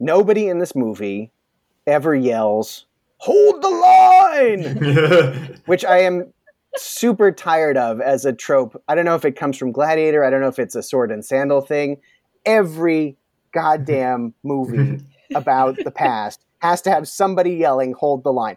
[0.00, 1.30] nobody in this movie
[1.86, 2.86] ever yells,
[3.18, 6.32] "Hold the line," which I am
[6.76, 8.80] super tired of as a trope.
[8.88, 10.24] I don't know if it comes from Gladiator.
[10.24, 11.98] I don't know if it's a sword and sandal thing.
[12.44, 13.16] Every
[13.52, 15.04] goddamn movie
[15.34, 18.56] about the past has to have somebody yelling, hold the line.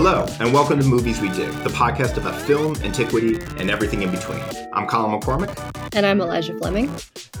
[0.00, 4.12] Hello, and welcome to Movies We Dig, the podcast about film, antiquity, and everything in
[4.12, 4.40] between.
[4.72, 5.96] I'm Colin McCormick.
[5.96, 6.88] And I'm Elijah Fleming.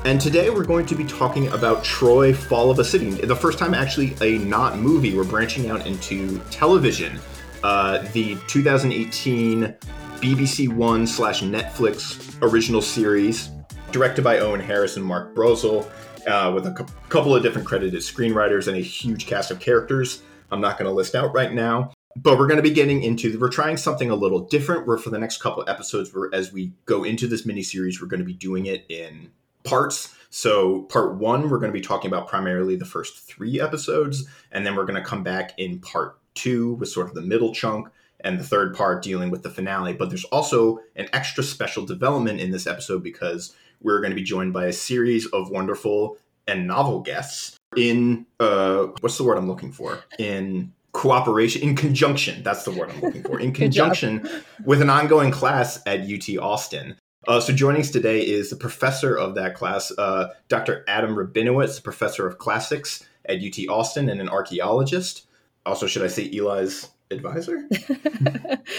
[0.04, 3.10] And today we're going to be talking about Troy Fall of a City.
[3.10, 5.16] The first time, actually, a not movie.
[5.16, 7.20] We're branching out into television.
[7.62, 9.76] Uh, the 2018
[10.16, 13.50] BBC One slash Netflix original series,
[13.92, 15.88] directed by Owen Harris and Mark Brozel,
[16.26, 20.22] uh, with a cu- couple of different credited screenwriters and a huge cast of characters.
[20.50, 23.38] I'm not going to list out right now but we're going to be getting into
[23.38, 24.86] we're trying something a little different.
[24.86, 28.08] Where for the next couple episodes where as we go into this mini series we're
[28.08, 29.30] going to be doing it in
[29.64, 30.14] parts.
[30.30, 34.66] So part one we're going to be talking about primarily the first three episodes and
[34.66, 37.88] then we're going to come back in part two with sort of the middle chunk
[38.20, 39.92] and the third part dealing with the finale.
[39.92, 44.24] But there's also an extra special development in this episode because we're going to be
[44.24, 49.46] joined by a series of wonderful and novel guests in uh what's the word i'm
[49.46, 50.00] looking for?
[50.18, 54.26] In cooperation in conjunction that's the word i'm looking for in conjunction
[54.64, 56.96] with an ongoing class at ut austin.
[57.26, 61.82] Uh, so joining us today is the professor of that class uh, dr adam rabinowitz
[61.82, 65.26] professor of classics at ut austin and an archaeologist.
[65.66, 67.68] Also should i say eli's advisor?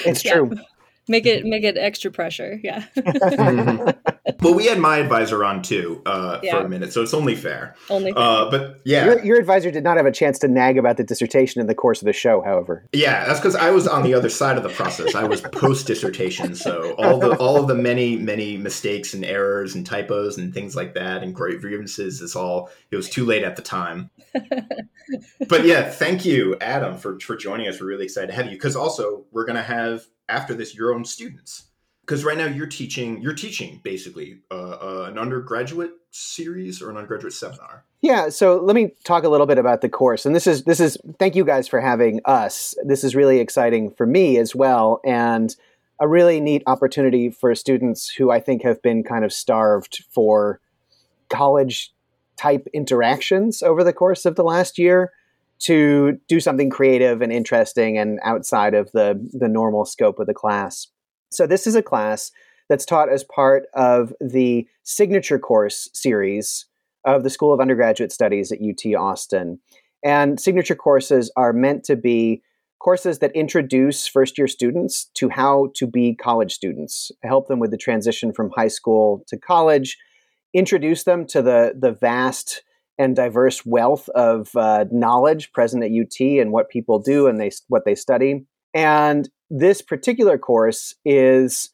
[0.05, 0.51] It's true
[1.09, 2.85] make it make it extra pressure yeah.
[4.41, 6.59] Well we had my advisor on too uh, yeah.
[6.59, 7.75] for a minute so it's only fair.
[7.89, 8.21] Only fair.
[8.21, 9.05] Uh, but yeah.
[9.05, 11.75] Your, your, advisor did not have a chance to nag about the dissertation in the
[11.75, 12.85] course of the show however.
[12.93, 15.15] Yeah that's because i was on the other side of the process.
[15.15, 19.75] I was post dissertation so all the all of the many many mistakes and errors
[19.75, 23.43] and typos and things like that and great grievances is all it was too late
[23.43, 24.09] at the time.
[25.47, 27.81] But yeah thank you adam for for joining us.
[27.81, 30.93] We're really excited to have you because also we're going to have after this your
[30.93, 31.65] own students.
[32.01, 36.97] Because right now you're teaching you're teaching basically uh, uh, an undergraduate series or an
[36.97, 37.85] undergraduate seminar.
[38.01, 40.79] Yeah so let me talk a little bit about the course and this is this
[40.79, 42.75] is thank you guys for having us.
[42.83, 45.55] This is really exciting for me as well and
[45.99, 50.59] a really neat opportunity for students who i think have been kind of starved for
[51.29, 51.93] college
[52.37, 55.11] type interactions over the course of the last year
[55.59, 60.33] to do something creative and interesting and outside of the the normal scope of the
[60.33, 60.87] class.
[61.31, 62.31] So this is a class
[62.69, 66.65] that's taught as part of the signature course series
[67.05, 69.59] of the School of Undergraduate Studies at UT Austin.
[70.03, 72.41] And signature courses are meant to be
[72.79, 77.71] courses that introduce first year students to how to be college students, help them with
[77.71, 79.97] the transition from high school to college,
[80.53, 82.63] introduce them to the the vast
[82.99, 87.49] and diverse wealth of uh, knowledge present at UT and what people do and they
[87.69, 88.45] what they study.
[88.73, 91.71] And this particular course is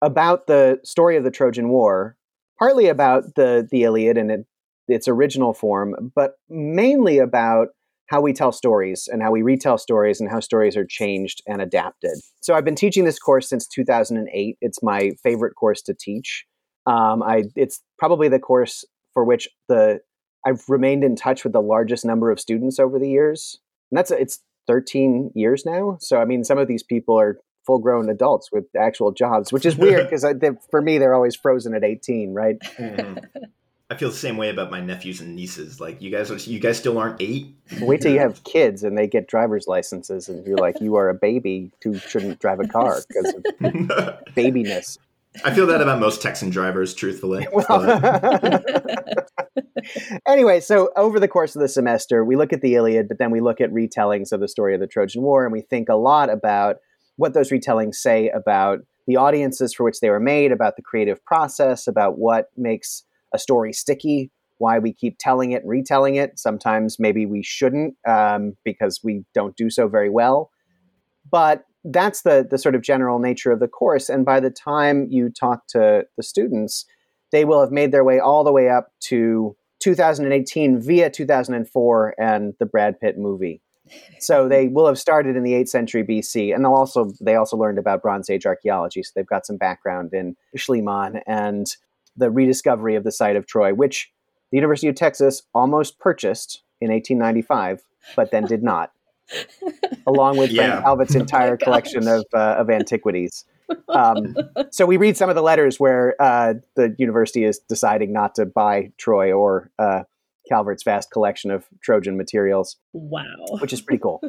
[0.00, 2.16] about the story of the Trojan War,
[2.58, 4.46] partly about the the Iliad and it,
[4.86, 7.68] its original form, but mainly about
[8.06, 11.60] how we tell stories and how we retell stories and how stories are changed and
[11.60, 12.12] adapted.
[12.40, 14.56] So I've been teaching this course since 2008.
[14.62, 16.46] It's my favorite course to teach.
[16.86, 19.98] Um, I it's probably the course for which the
[20.46, 23.58] I've remained in touch with the largest number of students over the years.
[23.90, 25.98] And that's it's 13 years now.
[26.00, 29.66] So I mean, some of these people are full grown adults with actual jobs, which
[29.66, 30.24] is weird because
[30.70, 32.58] for me they're always frozen at 18, right?
[32.60, 33.44] Mm-hmm.
[33.90, 35.80] I feel the same way about my nephews and nieces.
[35.80, 37.54] Like you guys, are, you guys still aren't eight.
[37.80, 41.08] Wait till you have kids and they get driver's licenses, and you're like, you are
[41.08, 43.42] a baby who shouldn't drive a car because of
[44.34, 44.98] babiness.
[45.44, 47.46] I feel that about most Texan drivers, truthfully.
[50.26, 53.30] anyway, so over the course of the semester, we look at the Iliad, but then
[53.30, 55.96] we look at retellings of the story of the Trojan War, and we think a
[55.96, 56.76] lot about
[57.16, 61.24] what those retellings say about the audiences for which they were made, about the creative
[61.24, 66.38] process, about what makes a story sticky, why we keep telling it and retelling it.
[66.38, 70.50] Sometimes maybe we shouldn't um, because we don't do so very well.
[71.30, 74.08] But that's the the sort of general nature of the course.
[74.08, 76.84] And by the time you talk to the students,
[77.32, 82.54] they will have made their way all the way up to 2018 via 2004 and
[82.58, 83.62] the Brad Pitt movie.
[84.18, 87.56] So they will have started in the 8th century BC, and they'll also they also
[87.56, 89.02] learned about Bronze Age archaeology.
[89.02, 91.66] So they've got some background in Schliemann and
[92.16, 94.10] the rediscovery of the site of Troy, which
[94.50, 97.82] the University of Texas almost purchased in 1895,
[98.16, 98.92] but then did not.
[100.06, 100.70] Along with Yeah.
[100.72, 101.64] Frank Talbot's entire gosh.
[101.64, 103.44] collection of uh, of antiquities.
[103.88, 104.34] Um,
[104.70, 108.46] so we read some of the letters where uh, the university is deciding not to
[108.46, 110.04] buy Troy or uh,
[110.48, 113.24] Calvert's vast collection of Trojan materials, Wow.
[113.60, 114.22] which is pretty cool.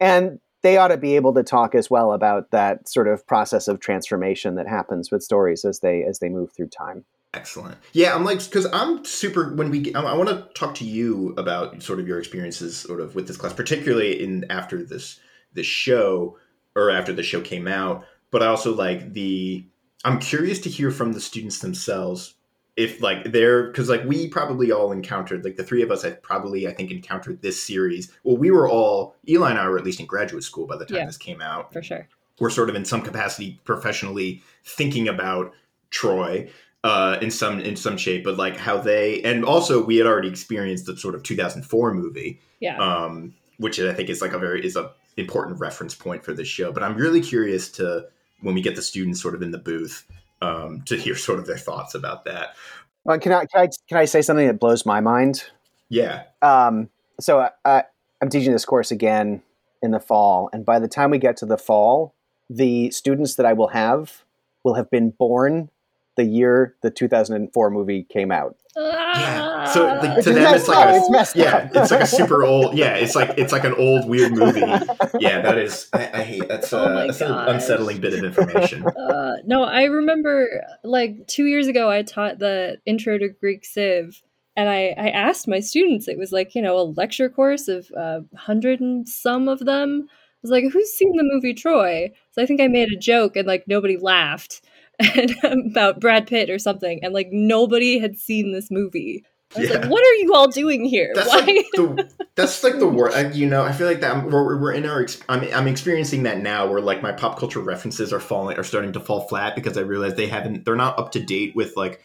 [0.00, 3.66] and they ought to be able to talk as well about that sort of process
[3.68, 7.04] of transformation that happens with stories as they as they move through time.
[7.34, 7.78] Excellent.
[7.92, 9.54] Yeah, I'm like because I'm super.
[9.54, 13.00] When we, I, I want to talk to you about sort of your experiences, sort
[13.00, 15.18] of with this class, particularly in after this
[15.54, 16.38] this show
[16.76, 18.04] or after the show came out.
[18.30, 19.64] But I also like the.
[20.04, 22.34] I'm curious to hear from the students themselves
[22.76, 26.20] if like they're because like we probably all encountered like the three of us have
[26.22, 28.10] probably I think encountered this series.
[28.24, 30.84] Well, we were all Eli and I were at least in graduate school by the
[30.84, 31.06] time Yeah.
[31.06, 32.08] this came out For sure.
[32.40, 35.52] we're sort of in some capacity professionally thinking about
[35.90, 36.50] Troy
[36.84, 40.28] uh, in some in some shape, but like how they and also we had already
[40.28, 42.78] experienced the sort of 2004 movie, Yeah.
[42.78, 46.48] um, which I think is like a very is a important reference point for this
[46.48, 46.72] show.
[46.72, 48.06] But I'm really curious to
[48.40, 50.04] when we get the students sort of in the booth
[50.40, 52.56] um, to hear sort of their thoughts about that.
[53.04, 55.44] Well, can I can I can I say something that blows my mind?
[55.88, 56.88] Yeah, Um,
[57.20, 57.84] so I,
[58.22, 59.42] I'm teaching this course again
[59.82, 62.14] in the fall, and by the time we get to the fall,
[62.48, 64.24] the students that I will have
[64.64, 65.68] will have been born
[66.16, 68.56] the year the 2004 movie came out.
[68.76, 69.64] yeah.
[69.72, 70.94] So like, to is them, it's like up.
[70.94, 71.70] a, It's yeah, up.
[71.74, 74.60] it's like a super old yeah, it's like it's like an old weird movie.
[75.18, 78.24] Yeah, that is I, I hate that's, Oh uh, my that's an unsettling bit of
[78.24, 78.84] information.
[79.12, 84.22] Uh, no, I remember like two years ago, I taught the intro to Greek Civ,
[84.56, 87.90] and I, I asked my students, it was like, you know, a lecture course of
[87.96, 90.06] uh, 100 and some of them.
[90.08, 92.10] I was like, who's seen the movie Troy?
[92.32, 94.60] So I think I made a joke and like nobody laughed
[94.98, 95.34] and,
[95.70, 99.24] about Brad Pitt or something, and like nobody had seen this movie.
[99.54, 99.80] I was Yeah.
[99.80, 101.12] like, what are you all doing here?
[101.14, 101.36] That's Why?
[101.40, 103.12] like the that's like the word.
[103.12, 105.06] I, you know, I feel like that we're, we're in our.
[105.28, 108.92] I'm I'm experiencing that now, where like my pop culture references are falling, are starting
[108.92, 110.64] to fall flat because I realize they haven't.
[110.64, 112.04] They're not up to date with like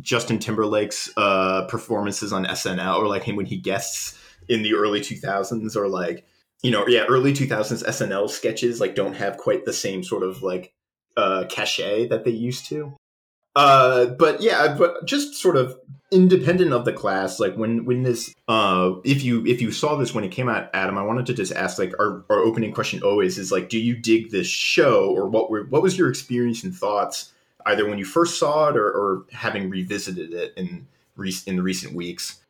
[0.00, 4.18] Justin Timberlake's uh performances on SNL or like him when he guests
[4.48, 6.26] in the early 2000s or like
[6.62, 10.42] you know yeah early 2000s SNL sketches like don't have quite the same sort of
[10.42, 10.72] like
[11.16, 12.94] uh cachet that they used to.
[13.54, 15.78] Uh, but yeah, but just sort of
[16.10, 20.14] independent of the class, like when when this, uh, if you if you saw this
[20.14, 23.02] when it came out, Adam, I wanted to just ask, like our, our opening question
[23.02, 26.64] always is like, do you dig this show, or what were what was your experience
[26.64, 27.32] and thoughts
[27.66, 30.86] either when you first saw it or, or having revisited it in
[31.16, 32.40] rec- in the recent weeks?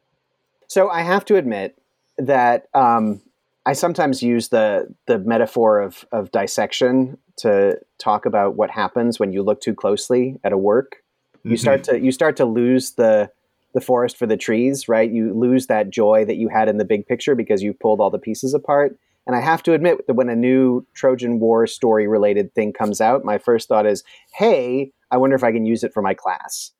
[0.68, 1.76] So I have to admit
[2.16, 3.20] that um,
[3.66, 9.32] I sometimes use the the metaphor of of dissection to talk about what happens when
[9.32, 10.96] you look too closely at a work.
[11.44, 11.96] You start mm-hmm.
[11.96, 13.30] to you start to lose the
[13.74, 15.10] the forest for the trees, right?
[15.10, 18.10] You lose that joy that you had in the big picture because you pulled all
[18.10, 18.96] the pieces apart.
[19.26, 23.00] And I have to admit that when a new Trojan War story related thing comes
[23.00, 26.14] out, my first thought is, "Hey, I wonder if I can use it for my
[26.14, 26.72] class."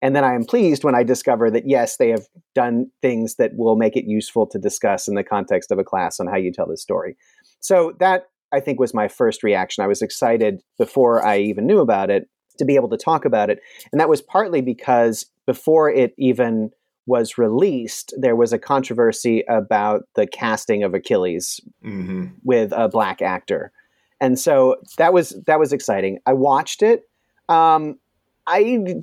[0.00, 3.56] And then I am pleased when I discover that yes, they have done things that
[3.56, 6.52] will make it useful to discuss in the context of a class on how you
[6.52, 7.16] tell this story.
[7.60, 9.84] So that I think was my first reaction.
[9.84, 12.28] I was excited before I even knew about it
[12.58, 13.60] to be able to talk about it.
[13.92, 16.70] And that was partly because before it even
[17.06, 23.22] was released, there was a controversy about the casting of Achilles hmm with a black
[23.22, 23.72] actor.
[24.20, 26.18] And so that was that was exciting.
[26.26, 27.08] I watched it.
[27.48, 27.98] Um,
[28.46, 29.00] I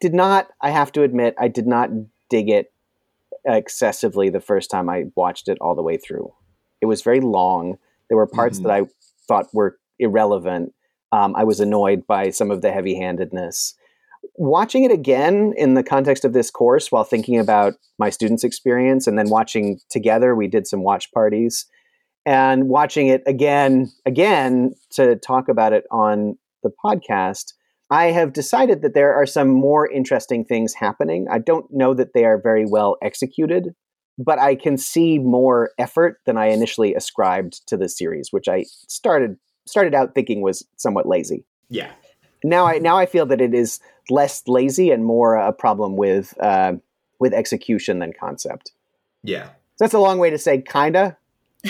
[0.00, 0.48] did not.
[0.60, 1.90] I have to admit, I did not
[2.28, 2.72] dig it
[3.44, 6.32] excessively the first time I watched it all the way through.
[6.80, 7.78] It was very long.
[8.10, 8.64] There were parts Mhm.
[8.64, 8.82] that I
[9.26, 10.74] thought were irrelevant.
[11.12, 13.74] Um, I was annoyed by some of the heavy-handedness.
[14.34, 19.06] Watching it again in the context of this course, while thinking about my students' experience,
[19.06, 21.66] and then watching together, we did some watch parties,
[22.26, 27.54] and watching it again, again to talk about it on the podcast.
[27.90, 31.26] I have decided that there are some more interesting things happening.
[31.30, 33.74] I don't know that they are very well executed,
[34.18, 38.64] but I can see more effort than I initially ascribed to the series, which I
[38.88, 39.36] started
[39.66, 41.44] started out thinking was somewhat lazy.
[41.68, 41.90] Yeah,
[42.44, 46.34] Now I now I feel that it is less lazy and more a problem with
[46.40, 46.74] uh,
[47.20, 48.72] with execution than concept.
[49.22, 49.46] yeah.
[49.76, 51.16] So that's a long way to say kinda.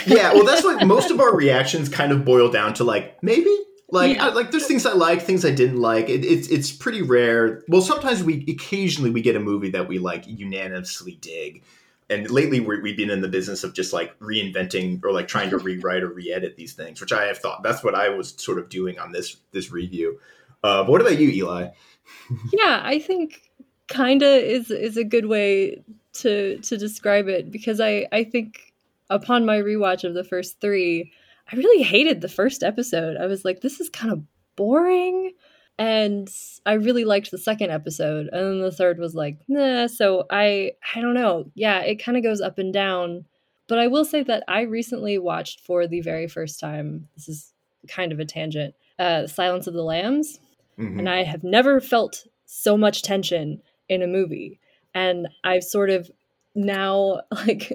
[0.06, 3.54] yeah well that's what most of our reactions kind of boil down to like maybe
[3.90, 4.26] like Yeah.
[4.28, 7.64] I, like there's things i like things i didn't like it, it's it's pretty rare
[7.66, 11.64] well sometimes we occasionally we get a movie that we like unanimously dig
[12.10, 15.50] and lately we we've been in the business of just like reinventing or like trying
[15.50, 18.58] to rewrite or re-edit these things which i have thought that's what i was sort
[18.58, 20.18] of doing on this this review
[20.62, 21.68] uh, but what about you eli
[22.52, 23.50] yeah i think
[23.88, 28.70] kinda is is a good way to to describe it because i i think
[29.10, 31.12] upon my rewatch of the first three,
[31.52, 33.16] I really hated the first episode.
[33.16, 34.22] I was like, this is kind of
[34.56, 35.32] boring.
[35.80, 36.28] And
[36.66, 38.28] I really liked the second episode.
[38.32, 39.86] And then the third was like, nah.
[39.86, 41.50] So I I don't know.
[41.54, 43.24] Yeah, it kind of goes up and down.
[43.66, 47.08] But I will say that I recently watched for the very first time.
[47.16, 47.54] This is
[47.88, 48.74] kind of a tangent.
[48.98, 50.38] Uh, Silence of the Lambs,
[50.78, 50.98] mm-hmm.
[50.98, 54.60] and I have never felt so much tension in a movie.
[54.92, 56.10] And I've sort of
[56.54, 57.72] now like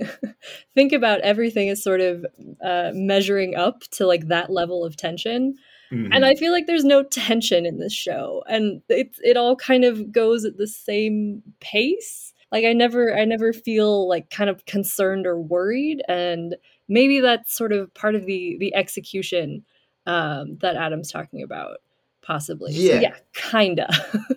[0.75, 2.24] think about everything as sort of
[2.63, 5.55] uh, measuring up to like that level of tension
[5.91, 6.11] mm-hmm.
[6.11, 9.83] and i feel like there's no tension in this show and it, it all kind
[9.83, 14.65] of goes at the same pace like i never i never feel like kind of
[14.65, 16.55] concerned or worried and
[16.87, 19.63] maybe that's sort of part of the the execution
[20.07, 21.77] um, that adam's talking about
[22.25, 22.73] possibly.
[22.73, 23.89] Yeah, so yeah, kinda.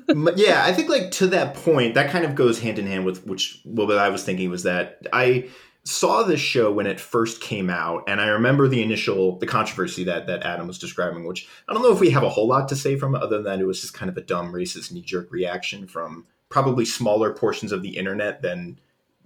[0.36, 3.26] yeah, I think like to that point, that kind of goes hand in hand with
[3.26, 5.48] which what I was thinking was that I
[5.88, 10.04] saw this show when it first came out, and I remember the initial the controversy
[10.04, 12.68] that that Adam was describing, which I don't know if we have a whole lot
[12.68, 15.00] to say from it, other than it was just kind of a dumb racist knee
[15.00, 18.78] jerk reaction from probably smaller portions of the internet than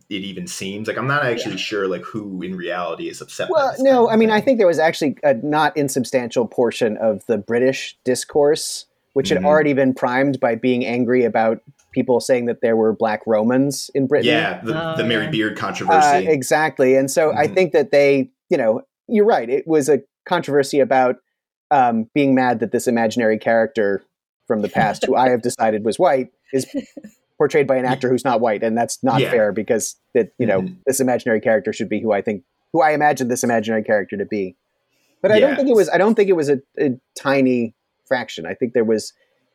[0.09, 1.59] it even seems like i'm not actually yeah.
[1.59, 4.79] sure like who in reality is upset well no i mean i think there was
[4.79, 9.37] actually a not insubstantial portion of the british discourse which mm-hmm.
[9.37, 13.91] had already been primed by being angry about people saying that there were black romans
[13.95, 15.31] in britain yeah the, oh, the mary yeah.
[15.31, 17.39] beard controversy uh, exactly and so mm-hmm.
[17.39, 21.17] i think that they you know you're right it was a controversy about
[21.71, 24.05] um, being mad that this imaginary character
[24.47, 26.67] from the past who i have decided was white is
[27.43, 29.29] portrayed by an actor who's not white, and that's not yeah.
[29.29, 30.75] fair because that you know mm-hmm.
[30.87, 34.25] this imaginary character should be who I think who I imagine this imaginary character to
[34.25, 34.57] be.
[35.21, 35.49] But I yeah.
[35.49, 35.89] don't think it was.
[35.89, 37.75] I don't think it was a, a, tiny
[38.07, 38.47] fraction.
[38.47, 39.13] I think there was.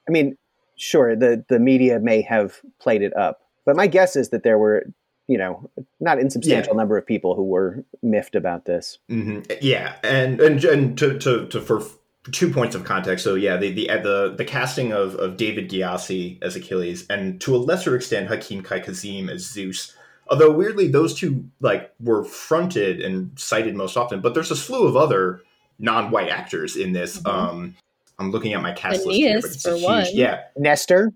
[0.08, 0.38] I mean,
[0.78, 4.58] sure, the the media may have played it up, but my guess is that there
[4.58, 4.86] were,
[5.28, 5.70] you know,
[6.00, 6.78] not insubstantial yeah.
[6.78, 9.00] number of people who were miffed about this.
[9.10, 9.52] Mm-hmm.
[9.62, 11.84] Yeah, and and and to to to for
[12.32, 13.24] two points of context.
[13.24, 17.56] So yeah, the the the, the casting of, of David Gyasi as Achilles, and to
[17.56, 19.96] a lesser extent Hakeem Kae-Kazim as Zeus.
[20.30, 24.86] Although weirdly, those two like were fronted and cited most often, but there's a slew
[24.86, 25.42] of other
[25.80, 27.20] non-white actors in this.
[27.20, 27.28] Mm-hmm.
[27.28, 27.76] Um,
[28.20, 30.06] I'm looking at my cast Aeneas, list here, for huge, one.
[30.14, 31.14] Yeah, Nestor.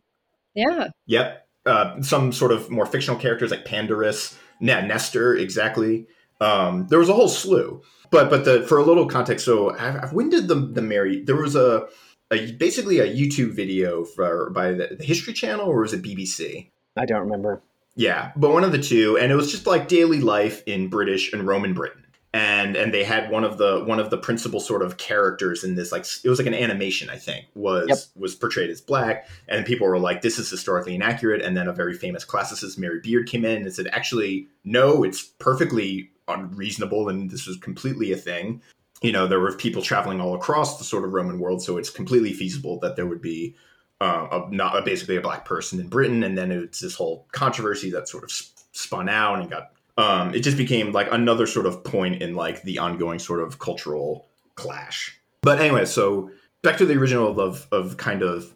[0.53, 0.89] Yeah.
[1.07, 1.47] Yep.
[1.65, 4.37] Uh, some sort of more fictional characters like Pandarus.
[4.59, 5.35] Yeah, Nestor.
[5.35, 6.07] Exactly.
[6.39, 7.81] Um, there was a whole slew
[8.11, 9.73] but but the for a little context, so
[10.11, 11.23] when did the the Mary?
[11.23, 11.87] There was a,
[12.31, 16.69] a basically a YouTube video for by the, the History Channel or was it BBC?
[16.97, 17.63] I don't remember.
[17.95, 21.33] Yeah, but one of the two, and it was just like daily life in British
[21.33, 24.81] and Roman Britain and and they had one of the one of the principal sort
[24.81, 27.97] of characters in this like it was like an animation i think was yep.
[28.15, 29.27] was portrayed as black.
[29.47, 31.41] And people were like this is historically inaccurate.
[31.41, 35.23] And then a very famous classicist mary beard came in and said actually no it's
[35.23, 38.61] perfectly unreasonable and this was completely a thing.
[39.01, 41.89] You know there were people traveling all across the sort of roman world so it's
[41.89, 43.55] completely feasible that there would be
[43.99, 46.23] uh, a, not a, basically a black person in britain.
[46.23, 48.31] And then it's this whole controversy that sort of
[48.71, 52.63] spun out and got um, it just became like another sort of point in like
[52.63, 55.19] the ongoing sort of cultural clash.
[55.41, 56.31] But anyway, so
[56.61, 58.55] back to the original of of kind of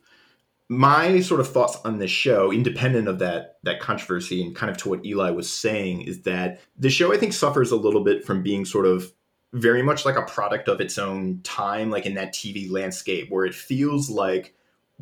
[0.68, 4.78] my sort of thoughts on this show, independent of that that controversy and kind of
[4.78, 8.26] to what Eli was saying, is that the show I think suffers a little bit
[8.26, 9.12] from being sort of
[9.54, 13.46] very much like a product of its own time, like in that TV landscape where
[13.46, 14.54] it feels like,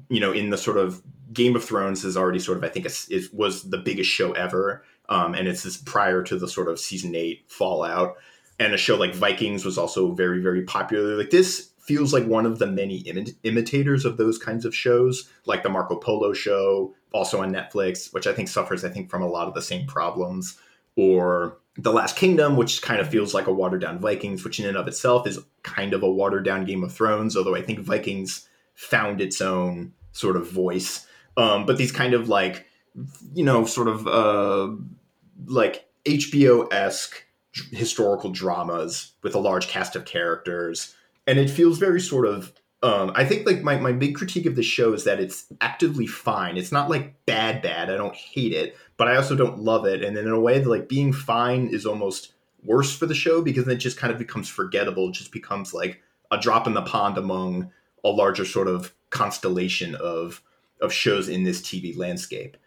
[0.09, 2.85] you know, in the sort of Game of Thrones is already sort of I think
[2.85, 6.79] it was the biggest show ever, um, and it's this prior to the sort of
[6.79, 8.15] season eight fallout.
[8.59, 11.17] And a show like Vikings was also very, very popular.
[11.17, 15.29] Like this feels like one of the many Im- imitators of those kinds of shows,
[15.45, 19.21] like the Marco Polo show, also on Netflix, which I think suffers, I think, from
[19.21, 20.57] a lot of the same problems,
[20.95, 24.65] or The Last Kingdom, which kind of feels like a watered down Vikings, which in
[24.65, 27.79] and of itself is kind of a watered down Game of Thrones, although I think
[27.79, 31.05] Vikings found its own sort of voice.
[31.35, 32.67] Um, but these kind of like
[33.33, 34.69] you know, sort of uh,
[35.45, 37.25] like HBO esque
[37.71, 40.95] historical dramas with a large cast of characters.
[41.27, 42.53] And it feels very sort of.
[42.81, 46.05] Um, I think like my, my big critique of the show is that it's actively
[46.05, 46.57] fine.
[46.57, 47.89] It's not like bad, bad.
[47.89, 50.03] I don't hate it, but I also don't love it.
[50.03, 53.69] And then in a way, like being fine is almost worse for the show because
[53.69, 55.07] it just kind of becomes forgettable.
[55.07, 57.71] It just becomes like a drop in the pond among
[58.03, 60.41] a larger sort of constellation of
[60.81, 62.57] of shows in this TV landscape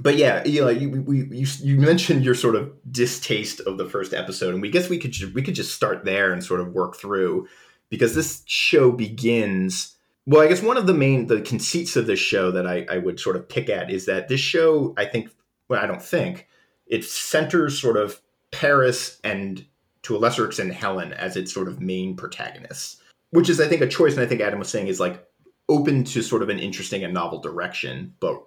[0.00, 4.14] but yeah, Eli, you, we, you, you mentioned your sort of distaste of the first
[4.14, 6.96] episode, and we guess we could we could just start there and sort of work
[6.96, 7.48] through
[7.90, 9.96] because this show begins.
[10.26, 12.98] Well, I guess one of the main the conceits of this show that I, I
[12.98, 15.30] would sort of pick at is that this show, I think,
[15.68, 16.48] well, I don't think
[16.86, 19.64] it centers sort of Paris and
[20.02, 23.00] to a lesser extent Helen as its sort of main protagonist,
[23.30, 25.26] which is I think a choice, and I think Adam was saying is like
[25.68, 28.42] open to sort of an interesting and novel direction, but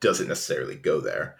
[0.00, 1.36] doesn't necessarily go there.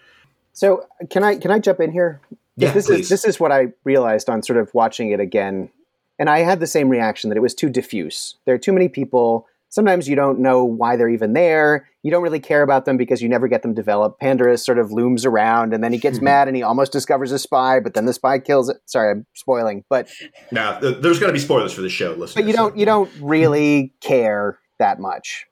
[0.52, 2.20] So can I can I jump in here?
[2.56, 3.00] Yeah, this please.
[3.00, 5.70] is this is what I realized on sort of watching it again,
[6.18, 8.36] and I had the same reaction that it was too diffuse.
[8.44, 9.46] There are too many people.
[9.70, 11.88] Sometimes you don't know why they're even there.
[12.04, 14.20] You don't really care about them because you never get them developed.
[14.22, 17.40] Pandarus sort of looms around, and then he gets mad and he almost discovers a
[17.40, 18.76] spy, but then the spy kills it.
[18.86, 20.08] Sorry, I'm spoiling, but
[20.52, 22.34] Now, th- there's going to be spoilers for the show, listeners.
[22.34, 25.46] but you don't you don't really care that much,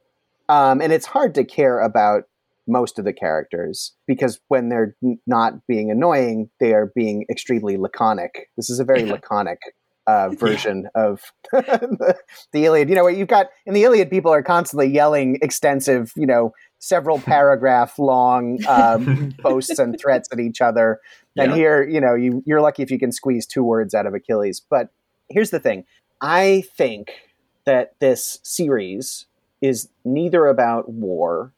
[0.49, 2.29] um, and it's hard to care about
[2.67, 7.77] most of the characters because when they're n- not being annoying, they are being extremely
[7.77, 8.49] laconic.
[8.57, 9.59] This is a very laconic
[10.07, 11.21] uh, version of
[11.53, 12.17] the,
[12.53, 12.89] the Iliad.
[12.89, 16.53] You know, where you've got in the Iliad, people are constantly yelling extensive, you know,
[16.79, 20.99] several paragraph long um, boasts and threats at each other.
[21.39, 21.57] And Yeah.
[21.57, 24.61] here, you know, you, you're lucky if you can squeeze two words out of Achilles.
[24.69, 24.89] But
[25.31, 25.85] here's the thing
[26.21, 27.13] I think
[27.65, 29.27] that this series
[29.61, 31.53] is neither about war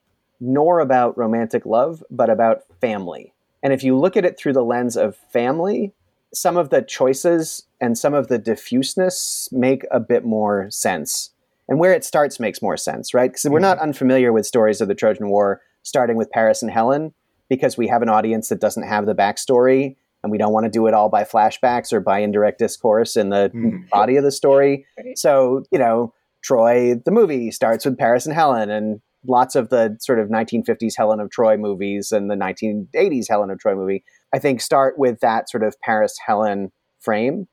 [0.45, 3.33] nor about romantic love, but about family.
[3.63, 5.93] And if you look at it through the lens of family,
[6.35, 11.31] some of the choices and some of the diffuseness make a bit more sense.
[11.69, 13.31] And where it starts makes more sense, right?
[13.31, 17.15] Because we're not unfamiliar with stories of the Trojan War starting with Paris and Helen
[17.49, 20.71] because we have an audience that doesn't have the backstory and we don't want to
[20.71, 23.89] do it all by flashbacks or by indirect discourse in the Mhm.
[23.91, 24.87] body of the story.
[25.15, 29.97] So, you know, Troy, the movie, starts with Paris and Helen, and lots of the
[30.01, 34.39] sort of 1950s Helen of Troy movies and the 1980s Helen of Troy movie, I
[34.39, 37.49] think, start with that sort of Paris Helen frame.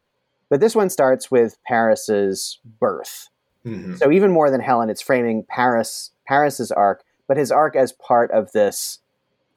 [0.50, 3.30] But this one starts with Paris's birth.
[3.66, 3.98] Mhm.
[3.98, 8.32] So even more than Helen, it's framing Paris Paris's arc, but his arc as part
[8.32, 9.00] of this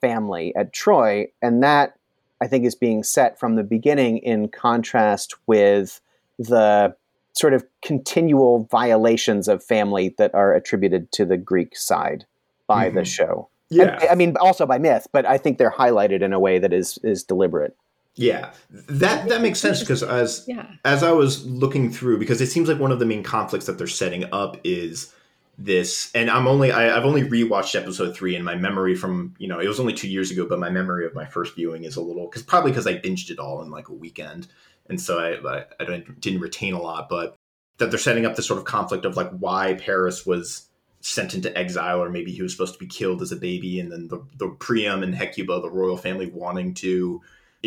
[0.00, 1.94] family at Troy, and that
[2.40, 6.00] I think is being set from the beginning in contrast with
[6.38, 6.94] the
[7.34, 12.24] sort of continual violations of family that are attributed to the Greek side
[12.66, 13.06] by the Mhm.
[13.06, 13.48] show.
[13.70, 13.98] Yeah.
[14.00, 16.72] And- I mean, also by myth, but I think they're highlighted in a way that
[16.72, 17.76] is is deliberate.
[18.16, 18.50] Yeah,
[18.88, 20.66] that that makes sense because as Yeah.
[20.84, 23.76] as I was looking through, because it seems like one of the main conflicts that
[23.78, 25.12] they're setting up is
[25.58, 29.48] this, and I'm only I, I've only rewatched episode three, and my memory from you
[29.48, 31.96] know it was only two years ago, but my memory of my first viewing is
[31.96, 34.46] a little because probably because I binged it all in like a weekend,
[34.88, 37.36] and so I I, I didn't retain a lot, but
[37.78, 40.68] that they're setting up this sort of conflict of like why Paris was
[41.00, 43.92] sent into exile, or maybe he was supposed to be killed as a baby, and
[43.92, 47.20] then the the Priam and Hecuba, the royal family, wanting to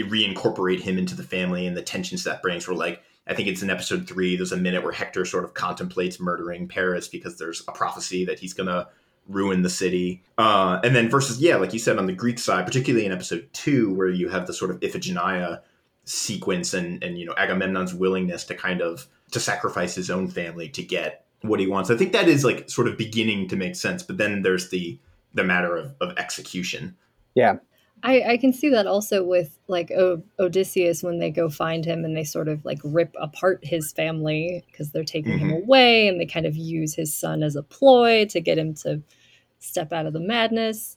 [0.04, 3.62] reincorporate him into the family and the tensions that brings were like i think it's
[3.62, 7.64] in episode three there's a minute where hector sort of contemplates murdering paris because there's
[7.68, 8.88] a prophecy that he's gonna
[9.28, 10.24] ruin the city.
[10.38, 13.48] Uh, and then versus yeah like you said on the greek side particularly in episode
[13.54, 15.62] two where you have the sort of iphigenia
[16.08, 20.70] sequence and and you know agamemnon's willingness to kind of to sacrifice his own family
[20.70, 21.92] to get what he wants.
[21.92, 25.00] I think that is like sort of beginning to make sense but then there's the
[25.34, 26.96] the matter of, of execution.
[28.04, 32.06] I, I can see that also with like o- Odysseus when they go find him
[32.06, 35.64] and they sort of like rip apart his family because they're taking him mm-hmm.
[35.64, 39.02] away and they kind of use his son as a ploy to get him to
[39.60, 40.96] step out of the madness.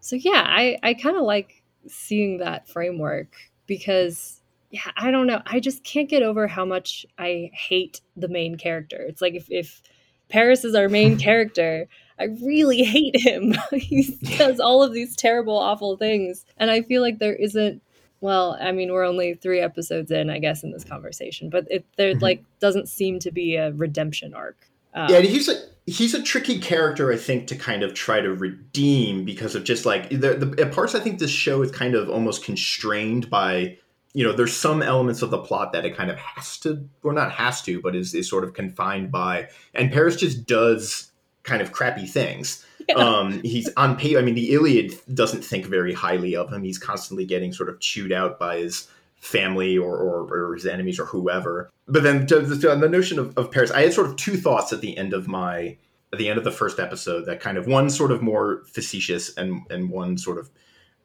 [0.00, 3.34] So yeah, I, I kind of like seeing that framework
[3.66, 4.41] because
[4.72, 5.42] yeah, I don't know.
[5.46, 8.96] I just can't get over how much I hate the main character.
[9.06, 9.82] It's like if, if
[10.30, 11.86] Paris is our main character,
[12.18, 13.54] I really hate him.
[13.72, 16.44] he does all of these terrible, awful things.
[16.56, 17.82] And I feel like there isn't,
[18.22, 21.84] well, I mean, we're only three episodes in, I guess, in this conversation, but it,
[21.96, 22.22] there Mhm.
[22.22, 24.68] like doesn't seem to be a redemption arc.
[24.94, 25.56] Um, Yeah, he's a
[25.86, 29.84] he's a tricky character, I think, to kind of try to redeem because of just
[29.84, 30.94] like the, the at parts.
[30.94, 33.78] I think this show is kind of almost constrained by
[34.14, 37.12] you know there's some elements of the plot that it kind of has to or
[37.12, 39.48] not has to, but is is sort of confined by.
[39.74, 41.10] And Paris just does
[41.42, 42.64] kind of crappy things.
[42.88, 42.96] Yeah.
[42.96, 44.18] Um, he's on paper.
[44.18, 46.64] I mean, the Iliad doesn't think very highly of him.
[46.64, 48.88] He's constantly getting sort of chewed out by his
[49.20, 51.70] family or, or, or his enemies or whoever.
[51.86, 54.36] But then to, to, on the notion of, of Paris, I had sort of two
[54.36, 55.76] thoughts at the end of my
[56.12, 59.34] at the end of the first episode that kind of one sort of more facetious
[59.36, 60.50] and and one sort of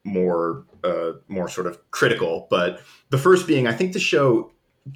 [0.07, 4.51] more uh more sort of critical but the first being i think the show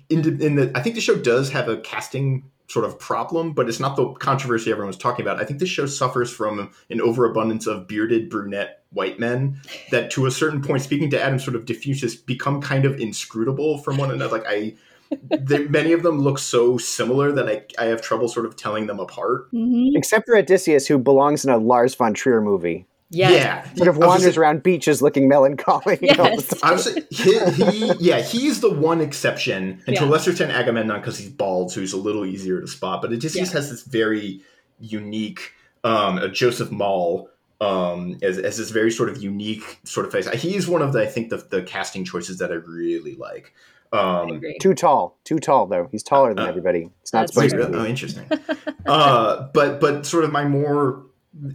[0.09, 3.67] in, in the i think the show does have a casting sort of problem but
[3.67, 7.67] it's not the controversy everyone's talking about i think the show suffers from an overabundance
[7.67, 9.59] of bearded brunette white men
[9.91, 12.97] that to a certain point speaking to adam sort of diffuse just become kind of
[12.99, 14.73] inscrutable from one another like i
[15.29, 18.87] they, many of them look so similar that I, I have trouble sort of telling
[18.87, 19.91] them apart mhm.
[19.95, 22.85] Except for Odysseus, who belongs in a Lars von Trier movie.
[23.13, 23.31] Yes.
[23.33, 25.99] Yeah, Sort of I was wanders just- around beaches looking melancholy.
[26.01, 26.59] you know, all the Yes.
[26.59, 26.69] time.
[26.69, 30.99] I was he, he yeah he's the one exception and to a lesser extent Agamemnon
[31.01, 33.53] because he's bald so he's a little easier to spot but Odysseus Yeah.
[33.59, 34.41] has this very
[34.79, 37.27] unique um uh, Joseph Mawle
[37.59, 41.01] um as, as this very sort of unique sort of face he's one of the
[41.01, 43.53] I think the, the casting choices that I really like
[43.93, 44.57] um agree.
[44.59, 45.17] Too tall.
[45.25, 45.89] Too tall, though.
[45.91, 46.89] He's taller than Uh, everybody.
[47.01, 47.65] It's not That's supposed true.
[47.65, 47.77] to be.
[47.77, 48.25] oh interesting
[48.85, 51.03] uh but but sort of my more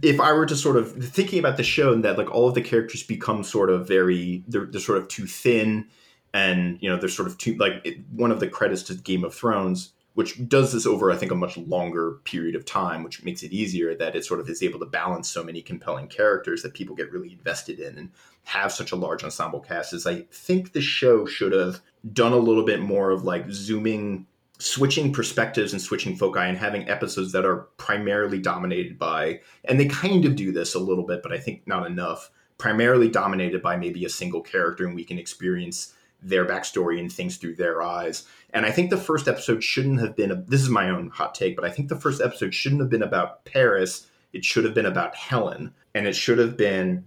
[0.01, 2.55] if I were to sort of thinking about the show and that like all of
[2.55, 5.87] the characters become sort of very they're, they're sort of too thin
[6.33, 9.23] and you know they're sort of too like it, one of the credits to Game
[9.23, 13.23] of Thrones which does this over I think a much longer period of time which
[13.23, 16.63] makes it easier that it sort of is able to balance so many compelling characters
[16.63, 18.09] that people get really invested in and
[18.45, 21.81] have such a large ensemble cast is I think the show should have
[22.13, 24.25] done a little bit more of like zooming
[24.59, 29.85] switching perspectives and switching foci and having episodes that are primarily dominated by and they
[29.85, 33.77] kind of do this a little bit but i think not enough primarily dominated by
[33.77, 38.25] maybe a single character and we can experience their backstory and things through their eyes.
[38.51, 41.35] And i think the first episode shouldn't have been a, this is my own hot
[41.35, 44.07] take but i think the first episode shouldn't have been about paris.
[44.33, 45.73] It should have been about helen.
[45.93, 47.05] And it should have been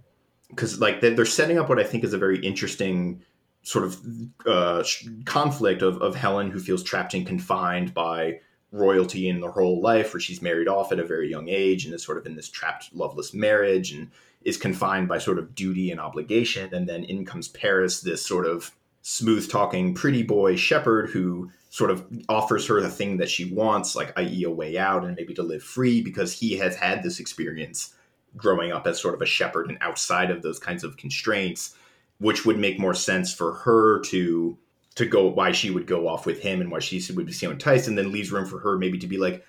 [0.49, 3.21] because like they're they're setting up what i think is a very interesting
[3.63, 4.01] sort of
[4.45, 4.83] uh,
[5.25, 8.39] conflict of, of Helen, who feels trapped and confined by
[8.71, 11.93] royalty in her whole life, where she's married off at a very young age and
[11.93, 14.09] is sort of in this trapped, loveless marriage and
[14.43, 16.73] is confined by sort of duty and obligation.
[16.73, 18.71] And then in comes Paris, this sort of
[19.03, 23.95] smooth talking, pretty boy shepherd who sort of offers her the thing that she wants,
[23.95, 27.19] like, i.e., a way out and maybe to live free because he has had this
[27.19, 27.93] experience
[28.35, 31.75] growing up as sort of a shepherd and outside of those kinds of constraints
[32.21, 34.57] which would make more sense for her to
[34.93, 37.49] to go why she would go off with him and why she would be so
[37.49, 39.43] enticed and then leaves room for her maybe to be like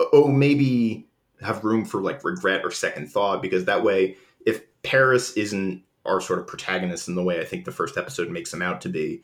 [0.00, 1.06] oh, oh maybe
[1.40, 6.20] have room for like regret or second thought because that way if paris isn't our
[6.20, 8.88] sort of protagonist in the way i think the first episode makes him out to
[8.88, 9.22] be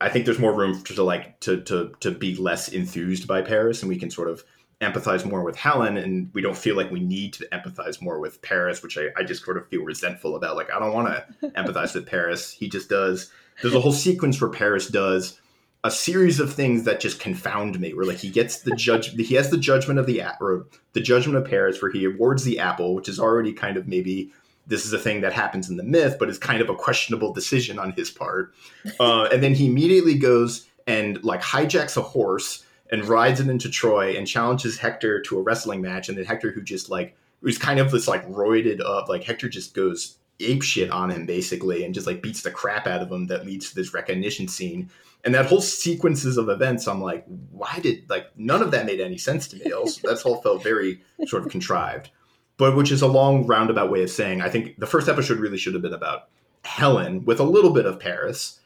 [0.00, 3.40] i think there's more room to, to like to to to be less enthused by
[3.40, 4.44] paris and we can sort of
[4.80, 8.40] empathize more with Helen, and we don't feel like we need to empathize more with
[8.42, 10.56] Paris, which I, I just sort of feel resentful about.
[10.56, 12.52] Like, I don't want to empathize with Paris.
[12.52, 13.30] He just does.
[13.60, 15.40] There's a whole sequence where Paris does
[15.84, 17.94] a series of things that just confound me.
[17.94, 21.38] Where like he gets the judge, he has the judgment of the or the judgment
[21.38, 24.32] of Paris, where he awards the apple, which is already kind of maybe
[24.66, 27.32] this is a thing that happens in the myth, but is kind of a questionable
[27.32, 28.54] decision on his part.
[29.00, 33.68] Uh, and then he immediately goes and like hijacks a horse and rides it into
[33.68, 36.08] Troy and challenges Hector to a wrestling match.
[36.08, 39.48] And then Hector, who just like was kind of this like roided up, like Hector
[39.48, 43.10] just goes ape shit on him basically and just like beats the crap out of
[43.10, 43.26] him.
[43.26, 44.90] That leads to this recognition scene.
[45.24, 49.00] And that whole sequences of events, I'm like, why did like none of that made
[49.00, 49.72] any sense to me?
[49.72, 52.10] Also, that all felt very sort of contrived.
[52.56, 55.58] But which is a long roundabout way of saying I think the first episode really
[55.58, 56.28] should have been about
[56.64, 58.60] Helen with a little bit of Paris,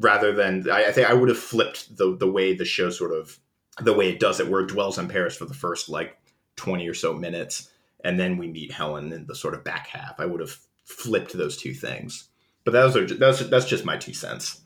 [0.00, 3.12] rather than I, I think I would have flipped the the way the show sort
[3.12, 3.38] of
[3.80, 6.16] the way it does it, where it dwells on Paris for the first like
[6.56, 7.70] 20 or so minutes,
[8.04, 10.20] and then we meet Helen in the sort of back half.
[10.20, 12.28] I would have flipped those two things.
[12.64, 14.60] But that was, that's, that's just my two cents.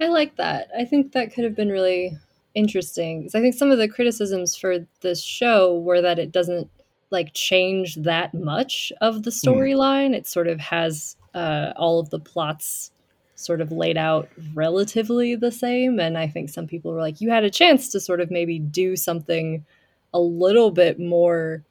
[0.00, 0.68] I like that.
[0.78, 2.16] I think that could have been really
[2.54, 3.28] interesting.
[3.34, 6.68] I think some of the criticisms for this show were that it doesn't
[7.10, 10.14] like change that much of the storyline.
[10.14, 12.90] It sort of has uh, all of the plots
[13.38, 16.00] sort of laid out relatively the same.
[16.00, 18.58] And I think some people were like, you had a chance to sort of maybe
[18.58, 19.64] do something
[20.12, 21.62] a little bit more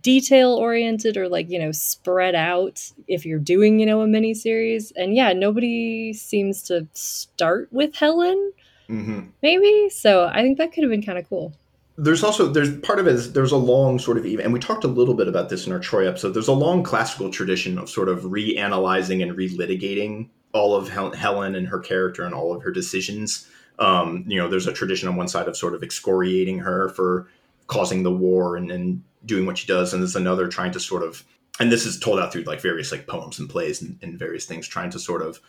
[0.00, 4.32] detail oriented or like you know spread out if you're doing you know a mini
[4.32, 8.52] series and yeah nobody seems to start with helen
[8.88, 9.22] Mm-hmm.
[9.42, 11.52] maybe so i think that could have been kind of cool
[11.98, 14.60] there's also there's part of it is there's a long sort of even and we
[14.60, 16.32] talked a little bit about this in our Troy episode.
[16.34, 21.54] There's a long classical tradition of sort of reanalyzing and relitigating all of Hel- Helen
[21.54, 23.46] and her character and all of her decisions.
[23.78, 27.28] Um, you know, there's a tradition on one side of sort of excoriating her for
[27.66, 31.02] causing the war and, and doing what she does, and there's another trying to sort
[31.02, 31.24] of
[31.58, 34.44] and this is told out through like various like poems and plays and, and various
[34.44, 35.40] things trying to sort of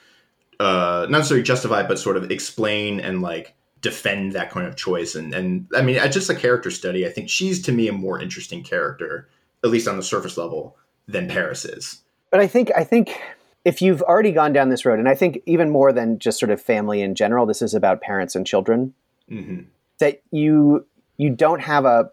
[0.60, 5.15] uh not necessarily justify but sort of explain and like defend that kind of choice
[5.15, 7.93] and and i mean it's just a character study i think she's to me a
[7.93, 9.28] more interesting character
[9.63, 10.76] at least on the surface level
[11.08, 13.22] than paris is But I think I think
[13.67, 16.51] if you've already gone down this road, and I think even more than just sort
[16.51, 18.93] of family in general, this is about parents and children.
[19.30, 19.62] mm-hmm.
[19.99, 20.86] That you
[21.17, 22.10] you don't have a